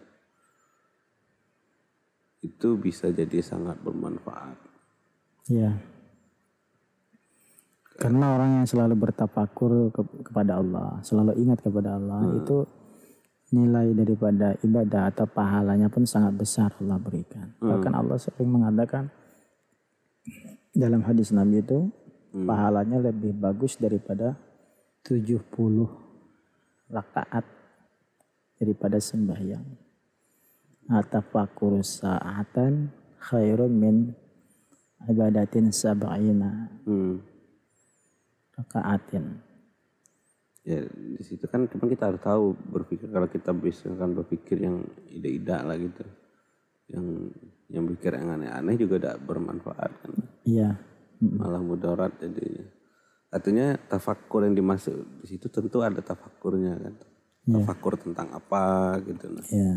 Itu 2.43 2.79
bisa 2.81 3.13
jadi 3.13 3.39
sangat 3.43 3.79
bermanfaat. 3.83 4.59
Ya. 5.53 5.77
Karena 7.97 8.37
orang 8.37 8.61
yang 8.61 8.67
selalu 8.69 9.09
bertafakur 9.09 9.89
ke- 9.89 10.21
kepada 10.29 10.61
Allah, 10.61 11.01
selalu 11.01 11.33
ingat 11.41 11.65
kepada 11.65 11.97
Allah, 11.97 12.29
itu 12.37 12.69
nilai 13.57 13.95
daripada 13.95 14.59
ibadah 14.61 15.09
atau 15.15 15.25
pahalanya 15.25 15.87
pun 15.89 16.03
sangat 16.03 16.35
besar 16.35 16.75
Allah 16.83 16.99
berikan. 16.99 17.55
Bahkan 17.57 17.93
Allah 17.95 18.19
sering 18.19 18.51
mengatakan 18.51 19.09
dalam 20.77 21.01
hadis 21.09 21.33
Nabi 21.33 21.65
itu 21.65 21.89
pahalanya 22.37 23.01
lebih 23.01 23.33
bagus 23.33 23.81
daripada 23.81 24.37
70 25.01 25.41
rakaat 26.93 27.45
daripada 28.61 29.01
sembahyang. 29.01 29.65
Atafakur 30.87 31.81
sa'atan 31.83 32.93
khairun 33.19 33.73
min 33.73 33.97
ibadatin 35.09 35.73
sab'ina 35.73 36.71
Hmm. 36.87 37.19
rakaatin. 38.55 39.43
Ya 40.67 40.83
di 40.91 41.23
situ 41.23 41.47
kan 41.47 41.71
cuma 41.71 41.87
kita 41.87 42.11
harus 42.11 42.23
tahu 42.23 42.55
berpikir 42.71 43.07
kalau 43.11 43.31
kita 43.31 43.55
bisa 43.55 43.87
kan 43.95 44.15
berpikir 44.15 44.61
yang 44.67 44.83
ide-ide 45.11 45.57
lah 45.63 45.77
gitu. 45.79 46.05
Yang 46.91 47.07
yang 47.67 47.85
pikir 47.89 48.15
yang 48.15 48.31
aneh-aneh 48.33 48.75
juga 48.75 48.95
tidak 48.99 49.17
bermanfaat 49.23 49.91
kan. 50.01 50.13
Iya. 50.43 50.79
Malah 51.19 51.61
mudarat 51.61 52.15
jadinya. 52.17 52.63
Artinya 53.27 53.75
tafakur 53.83 54.47
yang 54.47 54.55
dimaksud 54.55 54.95
di 55.21 55.27
situ 55.27 55.49
tentu 55.49 55.83
ada 55.83 55.99
tafakurnya 55.99 56.79
kan. 56.79 56.95
Tafakur 57.47 57.95
tentang 57.97 58.31
apa 58.31 58.97
gitu 59.03 59.27
nah. 59.29 59.45
Iya. 59.47 59.75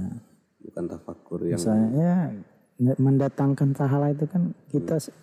Bukan 0.60 0.84
tafakur 0.86 1.40
yang 1.44 1.58
Misalnya 1.58 2.34
ya, 2.78 2.94
mendatangkan 2.96 3.74
pahala 3.74 4.12
itu 4.12 4.26
kan 4.26 4.54
kita 4.68 4.98
s- 4.98 5.14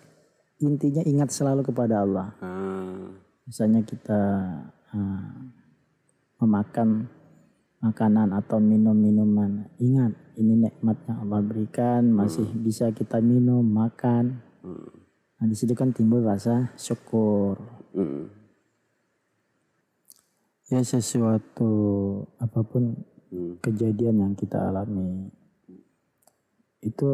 intinya 0.57 1.03
ingat 1.03 1.29
selalu 1.29 1.61
kepada 1.63 2.01
Allah. 2.01 2.33
ah, 2.39 3.07
Misalnya 3.43 3.79
kita 3.81 4.21
ah, 4.91 5.31
memakan 6.37 7.07
makanan 7.77 8.33
atau 8.33 8.57
minum 8.57 8.97
minuman, 8.97 9.69
ingat 9.77 10.13
ini 10.37 10.65
nikmat 10.65 10.97
yang 11.05 11.17
Allah 11.27 11.41
berikan, 11.45 12.09
masih 12.09 12.45
bisa 12.57 12.89
kita 12.89 13.21
minum, 13.21 13.61
makan. 13.61 14.41
Nah 15.37 15.45
di 15.45 15.53
situ 15.53 15.77
kan 15.77 15.93
timbul 15.93 16.25
rasa 16.25 16.73
syukur. 16.73 17.61
mm, 17.93 18.25
Ya 20.67 20.83
sesuatu 20.83 21.71
apa 22.41 22.59
pun 22.65 22.97
mm, 23.31 23.61
kejadian 23.63 24.25
yang 24.25 24.33
kita 24.33 24.67
alami 24.67 25.31
itu 26.83 27.09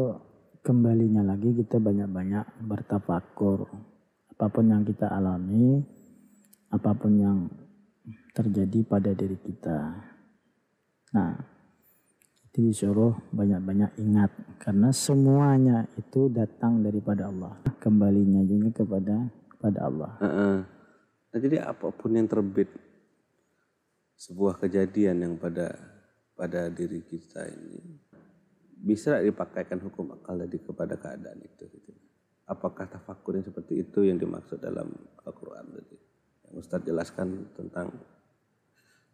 kembalinya 0.63 1.21
lagi 1.21 1.54
kita 1.54 1.78
banyak-banyak 1.78 2.65
bertafakur 2.65 3.67
apa 4.34 4.45
pun 4.49 4.65
yang 4.67 4.84
kita 4.84 5.12
alami 5.12 5.84
apa 6.73 6.91
pun 6.97 7.13
yang 7.15 7.39
terjadi 8.34 8.82
pada 8.84 9.13
diri 9.13 9.38
kita 9.38 10.12
nah 11.13 11.38
itu 12.49 12.69
disuruh 12.69 13.13
banyak-banyak 13.34 13.97
ingat 14.02 14.32
karena 14.62 14.89
semuanya 14.93 15.86
itu 15.97 16.30
datang 16.30 16.82
daripada 16.82 17.30
Allah 17.30 17.54
kembalinya 17.82 18.41
juga 18.45 18.84
kepada 18.84 19.30
kepada 19.54 19.80
Allah 19.86 20.12
ah, 20.21 20.28
ah. 20.28 20.58
Nah, 21.34 21.41
jadi 21.41 21.65
apa 21.65 21.89
pun 21.89 22.13
yang 22.13 22.30
terbit 22.30 22.69
sebuah 24.13 24.62
kejadian 24.62 25.26
yang 25.26 25.34
pada 25.41 25.73
pada 26.38 26.69
diri 26.69 27.02
kita 27.02 27.49
ini 27.49 27.82
bisa 28.84 29.17
dipakaikan 29.17 29.82
hukum 29.82 30.13
akal 30.13 30.38
tadi 30.38 30.62
kepada 30.62 30.93
keadaan 30.93 31.41
itu 31.41 31.65
gitu. 31.73 31.91
Apakah 32.45 32.86
tafakur 32.86 33.39
yang 33.39 33.47
seperti 33.49 33.82
itu 33.82 34.06
yang 34.06 34.21
dimaksud 34.21 34.62
dalam 34.62 34.93
Al-Qur'an 35.26 35.73
tadi? 35.73 35.97
Yang 36.45 36.56
Ustaz 36.62 36.86
jelaskan 36.86 37.49
tentang 37.58 37.89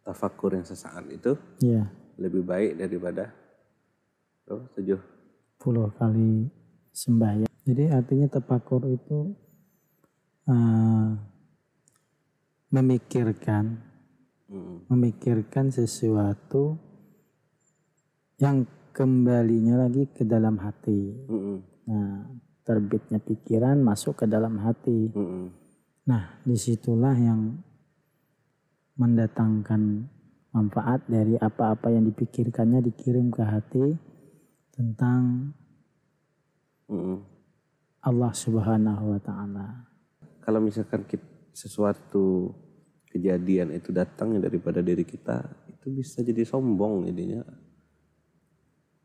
tafakur 0.04 0.56
yang 0.56 0.66
sesaat 0.66 1.04
itu 1.12 1.36
ya 1.60 1.88
lebih 2.20 2.44
baik 2.44 2.76
daripada 2.80 3.32
oh, 4.48 4.64
tujuh 4.76 5.00
10 5.60 6.00
kali 6.00 6.48
sembahyang. 6.92 7.52
Jadi 7.64 7.84
artinya 7.92 8.26
tafakur 8.32 8.88
itu 8.88 9.36
eh, 10.48 11.08
memikirkan 12.72 13.90
Mm, 14.50 14.90
memikirkan 14.90 15.70
sesuatu 15.70 16.74
yang 18.42 18.66
kembalinya 18.90 19.86
lagi 19.86 20.10
ke 20.10 20.26
dalam 20.26 20.58
hati. 20.58 21.14
mm, 21.30 21.58
Nah, 21.86 22.26
terbitnya 22.66 23.22
pikiran 23.22 23.78
masuk 23.78 24.18
ke 24.18 24.26
dalam 24.26 24.58
hati. 24.58 25.14
mm, 25.14 25.22
mm. 25.22 25.46
Nah, 26.10 26.42
di 26.42 26.58
situlah 26.58 27.14
yang 27.14 27.62
mendatangkan 29.00 30.04
manfaat 30.52 31.00
dari 31.08 31.40
apa-apa 31.40 31.88
yang 31.88 32.04
dipikirkannya 32.12 32.84
dikirim 32.84 33.32
ke 33.32 33.40
hati 33.40 33.96
tentang 34.76 35.54
Mm. 36.90 37.22
Allah 38.02 38.32
Subhanahu 38.34 39.14
wa 39.14 39.20
taala. 39.22 39.86
Kalau 40.42 40.58
misalkan 40.58 41.06
kita, 41.06 41.22
sesuatu 41.54 42.50
kejadian 43.06 43.70
itu 43.78 43.94
datangnya 43.94 44.50
daripada 44.50 44.82
diri 44.82 45.06
kita, 45.06 45.38
itu 45.70 45.86
bisa 45.94 46.26
jadi 46.26 46.42
sombong 46.42 47.06
jadinya. 47.06 47.46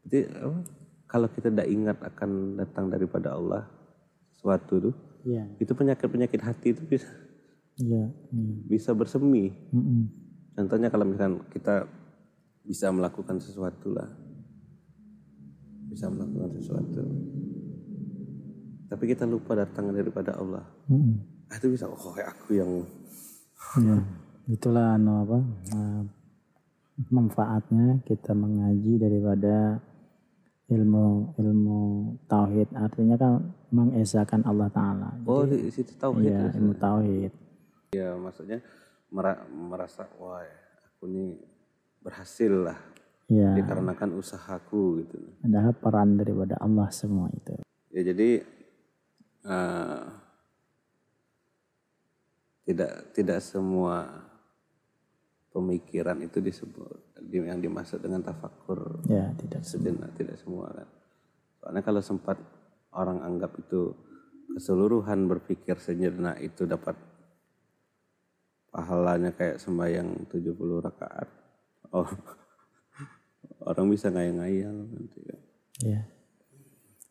Jadi 0.02 0.20
apa, 0.34 0.60
kalau 1.06 1.28
kita 1.30 1.54
tidak 1.54 1.70
ingat 1.70 1.98
akan 2.02 2.58
datang 2.58 2.90
daripada 2.90 3.38
Allah 3.38 3.70
sesuatu 4.34 4.90
tuh, 4.90 4.96
Iya, 5.26 5.46
itu 5.58 5.74
penyakit-penyakit 5.74 6.42
hati 6.42 6.74
itu 6.74 6.82
bisa 6.86 7.10
iya. 7.80 8.06
bisa 8.68 8.96
bersemi. 8.96 9.52
Mm-mm. 9.72 10.08
Contohnya 10.56 10.88
kalau 10.88 11.04
misalkan 11.04 11.44
kita 11.52 11.84
bisa 12.64 12.90
melakukan 12.90 13.38
sesuatu 13.44 13.92
lah, 13.92 14.08
bisa 15.92 16.08
melakukan 16.08 16.56
sesuatu, 16.56 17.04
tapi 18.88 19.04
kita 19.12 19.28
lupa 19.28 19.60
datang 19.60 19.92
daripada 19.92 20.40
Allah, 20.40 20.64
Mm-mm. 20.88 21.52
ah, 21.52 21.56
itu 21.60 21.76
bisa 21.76 21.92
oh 21.92 22.16
aku 22.16 22.56
yang 22.56 22.72
Ya, 23.82 23.98
itulah 24.48 24.96
anu 24.96 25.26
apa 25.26 25.40
eh, 25.74 26.02
manfaatnya 27.12 28.00
kita 28.08 28.32
mengaji 28.32 29.02
daripada 29.02 29.84
ilmu 30.66 31.38
ilmu 31.38 31.82
tauhid 32.26 32.74
artinya 32.74 33.16
kan 33.20 33.54
mengesahkan 33.70 34.42
Allah 34.48 34.70
Taala. 34.74 35.10
Oh 35.30 35.46
di 35.46 35.70
situ 35.70 35.94
tauhid 36.00 36.26
Iya, 36.26 36.42
ilmu 36.58 36.74
tauhid. 36.78 37.45
Ya 37.96 38.14
maksudnya 38.14 38.60
mera- 39.08 39.48
merasa 39.48 40.06
wah 40.16 40.44
aku 40.86 41.08
ini 41.08 41.36
berhasil 42.00 42.52
lah 42.52 42.80
Ya, 43.26 43.58
dikarenakan 43.58 44.14
usahaku 44.14 45.02
gitu 45.02 45.18
ada 45.42 45.74
peran 45.74 46.14
daripada 46.14 46.62
Allah 46.62 46.86
semua 46.92 47.26
itu. 47.32 47.58
Ya 47.90 48.06
jadi 48.06 48.46
eh, 49.42 50.04
tidak 52.64 53.14
tidak 53.14 53.40
semua 53.40 54.26
pemikiran 55.50 56.18
itu 56.20 56.38
disebut 56.38 56.98
di- 57.24 57.42
yang 57.42 57.58
dimaksud 57.58 57.98
dengan 57.98 58.22
tafakur 58.22 59.02
Ya, 59.06 59.34
tidak 59.36 59.62
semua. 59.64 59.74
sejenak 59.90 60.10
tidak 60.14 60.38
semua 60.38 60.68
kan. 60.70 60.88
Soalnya 61.58 61.82
kalau 61.82 62.02
sempat 62.02 62.38
orang 62.92 63.22
anggap 63.22 63.58
itu 63.58 63.90
keseluruhan 64.52 65.26
berpikir 65.26 65.78
sejenak 65.78 66.38
itu 66.40 66.66
dapat 66.66 66.94
pahalanya 68.76 69.32
kayak 69.32 69.56
sembahyang 69.64 70.28
70 70.28 70.52
rakaat. 70.84 71.32
Oh. 71.96 72.12
orang 73.72 73.88
bisa 73.88 74.12
ngayal-ngayal 74.12 74.76
nanti 74.76 75.20
kan. 75.24 75.42
Ya. 75.80 76.02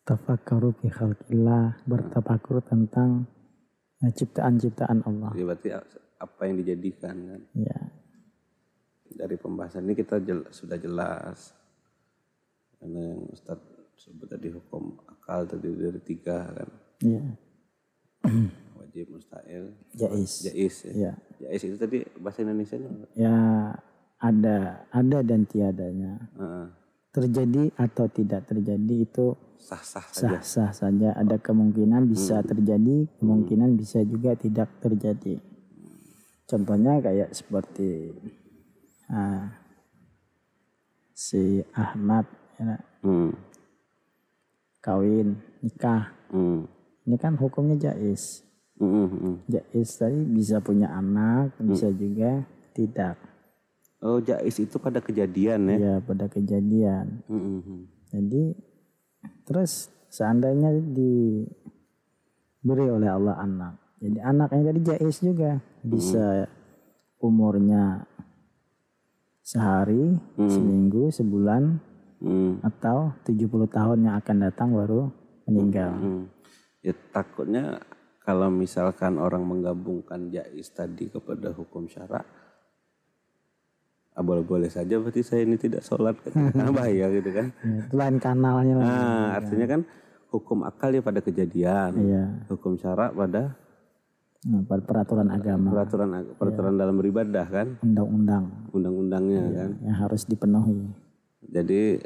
Tafakkaru 0.05 0.77
fi 0.77 0.93
khalqillah, 0.93 1.81
bertafakur 1.89 2.61
tentang 2.61 3.25
eh, 4.05 4.13
ciptaan-ciptaan 4.13 5.01
Allah. 5.09 5.33
Jadi 5.33 5.45
berarti 5.45 5.69
apa 6.21 6.41
yang 6.45 6.55
dijadikan 6.61 7.15
kan. 7.17 7.41
Ya. 7.57 7.79
Dari 9.15 9.35
pembahasan 9.41 9.89
ini 9.89 9.97
kita 9.97 10.21
jel- 10.21 10.53
sudah 10.53 10.77
jelas. 10.77 11.57
Karena 12.77 12.99
yang 13.01 13.25
Ustaz 13.33 13.57
sebut 13.97 14.29
tadi 14.29 14.53
hukum 14.53 15.01
akal 15.09 15.49
tadi 15.49 15.73
dari 15.73 16.01
tiga 16.05 16.45
kan. 16.53 16.69
Ya. 17.01 17.25
Wajib, 18.95 19.11
mustahil, 19.11 19.63
Jais. 19.91 20.47
jais 20.47 20.75
ya. 20.87 20.93
Ya. 20.95 21.13
Jais 21.43 21.67
itu 21.67 21.75
tadi 21.75 21.99
bahasa 22.15 22.47
Indonesia 22.47 22.79
nya 22.79 22.87
Ya 23.11 23.35
ada 24.23 24.87
ada 24.87 25.19
dan 25.19 25.43
tiadanya. 25.43 26.15
Heeh. 26.39 26.67
Terjadi 27.11 27.75
atau 27.75 28.07
tidak 28.07 28.47
terjadi 28.47 28.95
itu 29.03 29.35
sah-sah 29.59 30.07
saja. 30.15 30.39
sah-sah 30.39 30.71
saja. 30.71 31.11
Ada 31.11 31.43
kemungkinan 31.43 32.07
bisa 32.07 32.39
terjadi, 32.39 33.11
kemungkinan 33.19 33.75
bisa 33.75 33.99
juga 34.07 34.31
tidak 34.39 34.71
terjadi. 34.79 35.43
Contohnya 36.47 37.03
kayak 37.03 37.35
seperti 37.35 38.15
ah, 39.11 39.59
si 41.11 41.59
Ahmad 41.75 42.23
ya, 42.55 42.79
Hmm. 43.03 43.35
kawin, 44.79 45.35
nikah. 45.59 46.15
Hmm. 46.31 46.63
Ini 47.03 47.19
kan 47.19 47.35
hukumnya 47.35 47.91
jais. 47.91 48.45
Hmm, 48.75 48.91
hmm, 48.91 49.07
hmm. 49.07 49.35
Jais 49.47 49.91
tadi 49.95 50.19
bisa 50.27 50.59
punya 50.59 50.91
anak, 50.91 51.55
bisa 51.63 51.87
juga 51.95 52.43
tidak. 52.75 53.15
Oh, 54.03 54.19
jais 54.19 54.59
itu 54.59 54.75
pada 54.77 54.99
kejadian 54.99 55.71
ya. 55.71 55.77
Ya 55.79 55.95
pada 56.03 56.27
kejadian. 56.27 57.23
Hmm, 57.31 57.39
hmm, 57.39 57.61
hmm. 57.63 57.81
Jadi 58.11 58.43
terus 59.47 59.87
seandainya 60.11 60.75
diberi 60.75 61.47
oleh 62.91 63.07
Allah 63.07 63.39
anak. 63.39 63.79
Jadi 64.03 64.19
anaknya 64.19 64.61
tadi 64.69 64.79
jais 64.83 65.17
juga 65.23 65.63
bisa 65.81 66.43
umurnya 67.23 68.03
sehari, 69.39 70.19
seminggu, 70.35 71.13
sebulan 71.15 71.79
Hmm, 72.25 72.63
atau 72.63 73.11
70 73.27 73.67
tahun 73.69 74.07
yang 74.07 74.15
akan 74.17 74.37
datang 74.49 74.73
baru 74.73 75.11
meninggal. 75.45 75.91
hmm. 75.93 76.23
Ya 76.81 76.93
takutnya 77.13 77.81
kalau 78.25 78.49
misalkan 78.49 79.15
orang 79.15 79.41
menggabungkan 79.41 80.27
jais 80.27 80.67
tadi 80.69 81.07
kepada 81.07 81.49
hukum 81.51 81.85
syara 81.85 82.25
boleh-boleh 84.15 84.67
saja 84.67 84.95
berarti 84.95 85.21
saya 85.21 85.43
ini 85.43 85.55
tidak 85.55 85.83
sholat 85.83 86.15
kan 86.17 86.31
Nah, 86.55 86.71
bahaya 86.71 87.11
gitu 87.11 87.29
kan 87.29 87.51
Ya, 87.61 87.83
itu 87.83 87.93
lain 87.93 88.17
kanalnya 88.17 88.73
lah. 88.75 88.83
nah 88.83 89.27
artinya 89.35 89.67
kan 89.67 89.81
hukum 90.31 90.63
akal 90.63 90.89
ya 90.89 91.01
pada 91.01 91.19
kejadian 91.19 91.91
Iya. 91.95 92.23
hukum 92.47 92.75
syara 92.75 93.11
pada 93.11 93.59
Nah, 94.45 94.61
pada 94.61 94.77
peraturan 94.79 95.25
agama, 95.27 95.73
peraturan 95.73 96.09
peraturan 96.37 96.77
dalam 96.77 96.95
beribadah 96.95 97.45
kan 97.45 97.67
undang-undang 97.81 98.45
undang-undangnya 98.69 99.41
kan 99.51 99.69
yang 99.81 99.97
harus 99.97 100.21
dipenuhi. 100.23 100.85
Jadi 101.41 101.97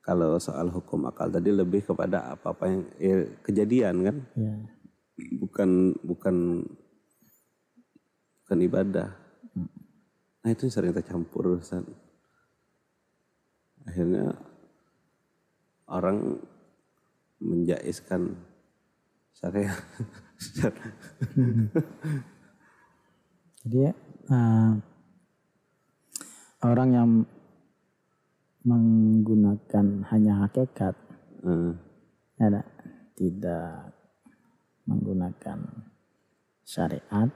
kalau 0.00 0.40
soal 0.40 0.72
hukum 0.72 1.04
akal 1.04 1.28
tadi 1.28 1.52
lebih 1.52 1.84
kepada 1.84 2.32
apa-apa 2.32 2.64
yang 2.64 2.80
eh, 2.96 3.28
kejadian 3.40 3.94
kan, 4.02 4.16
Ya. 4.32 4.56
Bukan 5.16 5.96
bukan 6.04 6.66
bukan 8.44 8.58
ibadah. 8.62 9.08
Nah 10.44 10.50
itu 10.52 10.70
sering 10.70 10.94
tercampur 10.94 11.56
urusan. 11.56 11.82
Akhirnya 13.86 14.34
orang 15.90 16.38
menjaiskan 17.40 18.34
syariat. 19.34 19.82
Jadi 23.66 23.90
eh, 24.30 24.72
orang 26.62 26.90
yang 26.94 27.10
menggunakan 28.66 30.06
hanya 30.10 30.46
hakikat, 30.46 30.94
Eh, 31.46 31.72
ya, 32.42 32.58
tidak 33.14 33.95
menggunakan 34.86 35.58
syariat, 36.62 37.30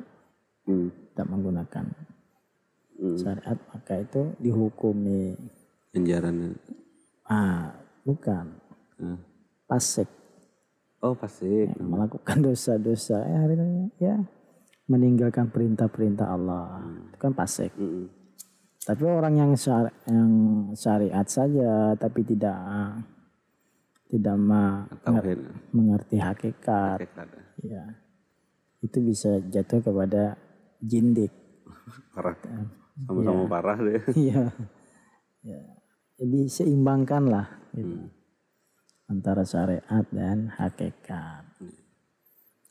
hmm, 0.65 0.89
tidak 1.13 1.27
menggunakan 1.29 1.87
Hmm. 2.97 3.17
syariat, 3.17 3.59
maka 3.71 3.95
itu 3.97 4.23
dihukumi 4.39 5.35
Penjaranya. 5.91 6.53
ah 7.25 7.73
bukan 8.03 8.47
Eh. 8.99 9.19
pasek 9.65 10.07
Oh 11.01 11.17
pasti. 11.17 11.65
melakukan 11.81 12.45
dosa-dosa 12.45 13.25
ya, 13.25 13.41
ya 13.99 14.17
meninggalkan 14.85 15.49
perintah-perintah 15.49 16.29
Allah 16.29 16.83
itu 17.09 17.17
kan 17.17 17.33
pasek. 17.33 17.73
Mm, 17.73 18.05
Tapi 18.81 19.03
orang 19.05 19.35
yang 19.39 19.53
syari- 19.55 19.97
yang 20.05 20.33
syariat 20.75 21.25
saja 21.25 21.95
tapi 21.95 22.21
tidak 22.21 22.59
tidak 24.09 24.37
ma- 24.37 24.85
mengerti 25.71 26.19
hakikat, 26.19 27.01
Hakikat. 27.01 27.29
Ya 27.61 27.85
itu 28.81 28.99
bisa 29.05 29.41
jatuh 29.53 29.81
kepada 29.85 30.37
jindik. 30.81 31.33
Parah. 32.17 32.37
Sama-sama 33.01 33.45
parah 33.49 33.79
deh. 33.81 34.03
Iya. 34.29 34.53
ya. 35.41 35.61
Jadi 36.21 36.53
seimbangkanlah 36.53 37.73
gitu. 37.73 38.13
antara 39.09 39.41
syariat 39.41 40.05
dan 40.13 40.53
hakikat. 40.53 41.49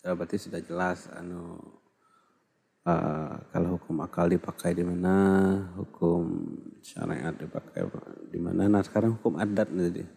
Ya, 0.06 0.14
berarti 0.14 0.38
sudah 0.38 0.62
jelas 0.62 1.10
anu 1.18 1.58
eh, 2.86 3.34
kalau 3.50 3.82
hukum 3.82 4.06
akal 4.06 4.30
dipakai 4.30 4.78
di 4.78 4.86
mana, 4.86 5.18
hukum 5.82 6.30
syariat 6.86 7.34
dipakai 7.34 7.90
di 8.30 8.38
mana. 8.38 8.70
Nah 8.70 8.86
sekarang 8.86 9.18
hukum 9.18 9.42
adat 9.42 9.74
nih. 9.74 10.06
Ya, 10.06 10.08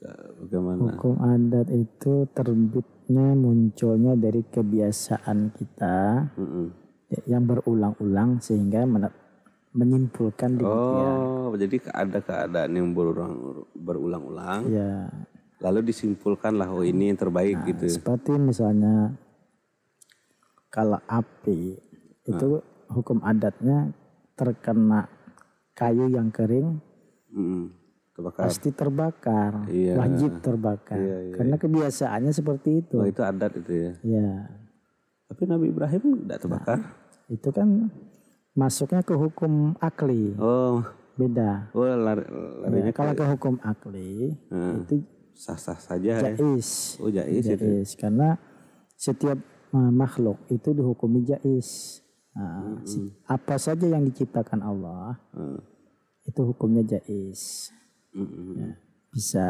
Bagaimana? 0.00 0.96
Hukum 0.96 1.14
adat 1.20 1.68
itu 1.68 2.24
terbitnya 2.32 3.36
munculnya 3.36 4.16
dari 4.16 4.40
kebiasaan 4.40 5.52
kita 5.52 5.96
Mm-mm. 6.40 6.66
yang 7.28 7.44
berulang-ulang 7.44 8.40
sehingga 8.40 8.88
men- 8.88 9.12
menyimpulkan 9.76 10.56
demikian. 10.56 11.16
Oh, 11.46 11.52
jadi 11.54 11.76
ada 11.92 12.18
keadaan 12.18 12.72
yang 12.74 12.88
berulang 12.96 13.68
berulang-ulang, 13.76 14.72
Ya, 14.72 15.06
lalu 15.60 15.92
disimpulkanlah 15.92 16.72
oh 16.72 16.82
ini 16.82 17.12
yang 17.12 17.20
terbaik 17.20 17.60
gitu. 17.68 18.00
seperti 18.00 18.34
misalnya 18.40 19.14
kalau 20.72 20.98
api 21.06 21.76
itu 22.24 22.48
hukum 22.88 23.20
adatnya 23.22 23.92
terkena 24.34 25.06
kayu 25.76 26.08
yang 26.08 26.32
kering 26.32 26.80
Mm-mm. 27.30 27.70
Kebakar. 28.20 28.42
pasti 28.44 28.68
terbakar, 28.70 29.52
Iya. 29.66 29.94
wajib 29.96 30.30
terbakar. 30.38 31.00
Karena 31.32 31.56
kebiasaannya 31.56 32.30
seperti 32.30 32.70
itu. 32.78 32.96
Oh 32.96 33.04
itu 33.04 33.20
adat 33.20 33.56
itu 33.56 33.72
ya. 33.72 33.92
Ya, 34.02 34.30
Tapi 35.24 35.42
Nabi 35.46 35.66
Ibrahim 35.68 36.02
tidak 36.20 36.38
terbakar. 36.38 36.78
itu 37.28 37.48
kan 37.48 37.88
masuknya 38.52 39.00
ke 39.00 39.14
hukum 39.14 39.52
akli, 39.78 40.34
Oh, 40.36 40.82
beda. 41.14 41.70
oh 41.70 41.86
lari, 41.86 42.26
larinya 42.60 42.84
Ya, 42.84 42.92
kalau 42.92 43.12
ke 43.12 43.24
hukum 43.24 43.54
akli 43.60 44.34
itu 44.76 44.94
sah-sah 45.32 45.78
saja 45.78 46.20
ya. 46.20 46.34
jais. 46.34 46.98
Oh 46.98 47.08
jais 47.08 47.40
itu. 47.40 47.56
Jais 47.56 47.94
karena 47.94 48.36
setiap 48.92 49.38
uh, 49.70 49.88
makhluk 49.88 50.36
itu 50.46 50.70
dihukumi 50.70 51.24
jais. 51.24 52.02
Nah, 52.30 52.78
si- 52.84 53.10
apa 53.24 53.54
saja 53.56 53.86
yang 53.86 54.02
diciptakan 54.02 54.60
Allah 54.60 55.18
Hmm. 55.30 55.62
itu 56.22 56.40
hukumnya 56.44 56.84
jais. 56.84 57.70
Mm-mm. 58.10 58.58
Ya, 58.58 58.70
bisa, 59.10 59.46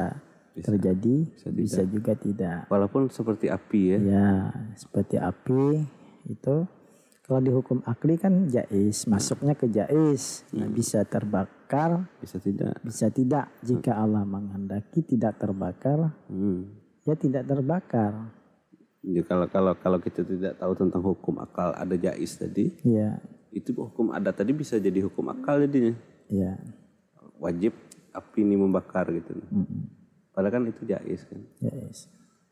terjadi, 0.61 1.17
bisa, 1.55 1.81
juga 1.85 2.13
tidak. 2.13 2.69
Walaupun 2.69 3.09
seperti 3.09 3.49
api 3.49 3.97
ya. 3.97 3.99
Ya, 3.99 4.31
seperti 4.77 5.17
api 5.17 5.85
itu 6.29 6.57
kalau 7.25 7.41
dihukum 7.41 7.79
akli 7.87 8.19
kan 8.19 8.51
jais, 8.51 9.07
masuknya 9.07 9.55
ke 9.55 9.71
jais. 9.71 10.43
Nah, 10.51 10.67
bisa 10.67 11.07
terbakar, 11.07 12.11
Bisa 12.19 12.43
tidak. 12.43 12.83
bisa 12.83 13.07
tidak. 13.09 13.47
Jika 13.63 13.95
Allah 13.95 14.27
menghendaki 14.27 15.07
tidak 15.07 15.39
terbakar, 15.39 16.11
Hmm. 16.27 16.67
ya 17.07 17.15
tidak 17.15 17.47
terbakar. 17.47 18.35
Jadi 19.01 19.23
kalau 19.25 19.47
kalau 19.49 19.73
kalau 19.79 19.97
kita 19.97 20.27
tidak 20.27 20.61
tahu 20.61 20.77
tentang 20.77 21.01
hukum 21.01 21.41
akal 21.41 21.73
ada 21.73 21.97
jais 21.97 22.37
tadi, 22.37 22.75
Ya, 22.85 23.17
itu 23.49 23.73
hukum 23.73 24.13
adat 24.13 24.37
tadi 24.37 24.53
bisa 24.53 24.77
jadi 24.77 25.01
hukum 25.01 25.31
akal 25.33 25.63
jadinya. 25.65 25.97
ya, 26.29 26.59
Wajib 27.41 27.73
api 28.13 28.43
ini 28.43 28.57
membakar 28.59 29.09
gitu. 29.11 29.35
mm-mm. 29.51 29.81
Padahal 30.31 30.53
kan 30.61 30.63
itu 30.71 30.83
jais 30.87 31.23
kan. 31.27 31.41
ya 31.63 31.73
yes. 31.75 32.07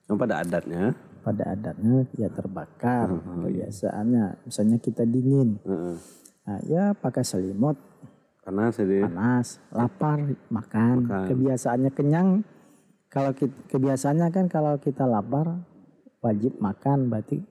Cuma 0.09 0.25
pada 0.25 0.40
adatnya, 0.40 0.97
Pada 1.21 1.53
adatnya 1.53 2.09
ya 2.16 2.33
terbakar 2.33 3.12
kebiasaannya. 3.21 4.49
Misalnya 4.49 4.79
kita 4.81 5.05
dingin, 5.05 5.61
heeh. 5.61 5.97
nah, 6.49 6.59
ya 6.64 6.85
pakai 6.97 7.21
selimut, 7.21 7.77
karena 8.40 8.73
saya 8.73 9.05
panas, 9.05 9.61
lapar, 9.68 10.25
makan. 10.49 11.05
Kebiasaannya 11.29 11.92
kenyang. 11.92 12.40
Kalau 13.12 13.37
kita, 13.37 13.53
kebiasaannya 13.68 14.29
kan 14.33 14.49
kalau 14.49 14.81
kita 14.81 15.05
lapar 15.05 15.61
wajib 16.25 16.57
makan, 16.57 17.12
berarti 17.12 17.44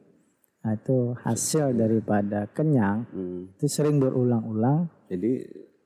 nah, 0.66 0.74
itu 0.74 1.14
hasil 1.22 1.78
daripada 1.78 2.50
kenyang. 2.50 3.06
hmm, 3.14 3.62
Itu 3.62 3.70
sering 3.70 4.02
berulang-ulang 4.02 4.90
jadi 5.08 5.32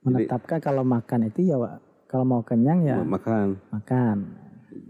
menetapkan 0.01 0.57
kalau 0.57 0.81
makan 0.81 1.29
itu 1.29 1.53
ya 1.53 1.57
kalau 2.11 2.27
mau 2.27 2.41
kenyang 2.43 2.83
ya 2.83 2.99
makan. 2.99 3.55
makan. 3.71 4.17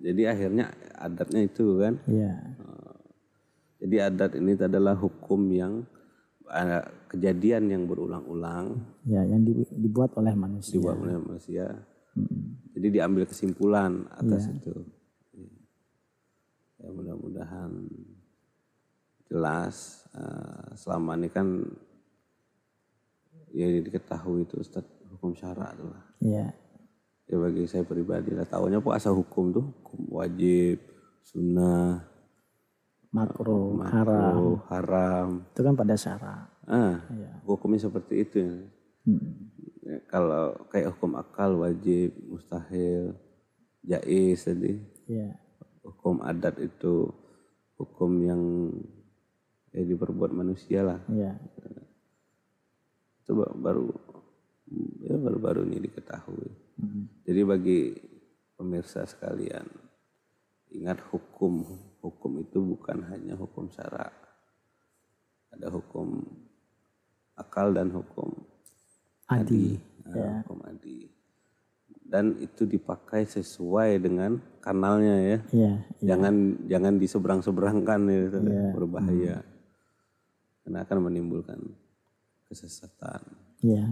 Jadi 0.02 0.26
akhirnya 0.26 0.74
adatnya 0.98 1.42
itu 1.46 1.78
kan. 1.78 1.94
Ya, 2.10 2.34
Jadi 3.78 3.96
adat 3.98 4.32
ini 4.38 4.54
adalah 4.54 4.94
hukum 4.94 5.42
yang 5.50 5.86
ada 6.46 6.86
kejadian 7.08 7.66
yang 7.66 7.84
berulang-ulang 7.88 8.78
ya 9.08 9.24
yang 9.24 9.42
di- 9.42 9.66
dibuat 9.74 10.14
oleh 10.18 10.34
manusia. 10.34 10.74
dibuat 10.76 10.98
oleh 10.98 11.18
manusia. 11.18 11.66
Jadi 12.74 12.88
diambil 12.90 13.26
kesimpulan 13.26 14.06
atas 14.12 14.50
itu. 14.50 14.74
Ya 16.78 16.90
mudah-mudahan 16.90 17.72
jelas 19.26 20.06
eh, 20.12 20.66
selama 20.76 21.16
ini 21.16 21.30
kan 21.30 21.48
ya 23.50 23.66
diketahui 23.82 24.44
itu 24.44 24.60
Ustaz 24.60 24.84
hukum 25.10 25.34
syara 25.34 25.72
itulah. 25.72 26.04
Ya, 26.20 26.54
Ya 27.32 27.39
bagi 27.39 27.63
saya 27.63 27.88
pribadi 27.88 28.36
lah 28.36 28.44
tahunya 28.44 28.84
asal 28.91 29.15
hukum 29.15 29.56
tuh 29.56 29.63
hukum 29.63 30.20
wajib, 30.20 30.84
sunnah, 31.24 32.04
makruh, 33.08 33.80
haram. 33.88 34.60
haram. 34.67 35.28
Itu 35.48 35.63
kan 35.63 35.74
pada 35.74 35.96
syarat. 35.96 36.52
Ah, 36.67 37.00
Ya. 37.08 37.32
hukumnya 37.48 37.80
seperti 37.80 38.13
itu. 38.22 38.36
ya. 38.44 38.52
Hmm. 39.08 39.48
Ya, 39.82 39.98
kalau 40.06 40.60
kayak 40.67 40.91
hukum 40.94 41.15
akal 41.15 41.56
wajib, 41.58 42.12
mustahil, 42.28 43.15
jais 43.82 44.39
tadi. 44.39 44.78
Ya, 45.08 45.39
Hukum 45.82 46.22
adat 46.22 46.60
itu 46.60 47.10
hukum 47.76 48.12
yang 48.22 48.41
ya 49.72 49.82
diperbuat 49.82 50.30
manusia 50.32 50.84
lah. 50.84 51.00
ya, 51.08 51.34
Itu 53.24 53.34
ba- 53.34 53.56
baru 53.56 53.89
ya 55.02 55.15
baru-baru 55.15 55.65
ini 55.65 55.84
diketahui. 55.84 56.71
Hmm. 56.80 57.06
Jadi 57.24 57.42
bagi 57.42 57.80
pemirsa 58.56 59.04
sekalian, 59.04 59.66
ingat 60.72 61.02
hukum 61.10 61.66
hukum 62.00 62.32
itu 62.40 62.58
bukan 62.58 63.06
hanya 63.10 63.36
hukum 63.36 63.70
syara. 63.70 64.10
Ada 65.52 65.68
hukum 65.70 66.24
akal 67.36 67.74
dan 67.74 67.92
hukum 67.92 68.32
adi. 69.28 69.78
Nah, 70.06 70.16
Ya. 70.16 70.32
hukum 70.42 70.60
adi. 70.66 71.08
Dan 72.12 72.36
itu 72.38 72.68
dipakai 72.68 73.24
sesuai 73.24 73.96
dengan 73.98 74.36
kanalnya 74.60 75.16
ya. 75.16 75.38
Ya, 75.56 75.72
Jangan 76.04 76.60
jangan 76.68 76.94
diseberang-seberangkan 77.00 78.00
ya, 78.12 78.20
itu 78.28 78.40
berbahaya. 78.76 79.38
Karena 80.62 80.84
akan 80.84 80.98
menimbulkan 81.08 81.60
kesesatan. 82.46 83.22
ya. 83.64 83.86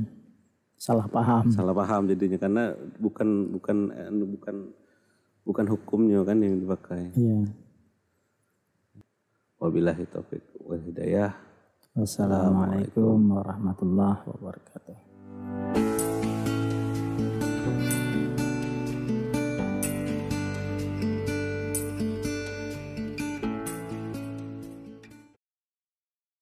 Salah 0.79 1.11
paham. 1.11 1.51
Salah 1.51 1.75
paham 1.75 2.07
jadinya 2.07 2.39
karena 2.39 2.71
bukan 2.95 3.51
bukan 3.51 3.77
eh, 3.91 4.07
bukan 4.15 4.55
bukan 5.43 5.65
hukumnya 5.67 6.23
kan 6.23 6.39
yang 6.39 6.55
dipakai. 6.55 7.11
Ya. 7.19 7.43
Wabillahi 9.59 10.07
taufik 10.07 10.39
wal 10.63 10.79
hidayah. 10.79 11.35
Wassalamualaikum 11.99 13.19
warahmatullahi 13.27 14.23
wabarakatuh. 14.23 15.88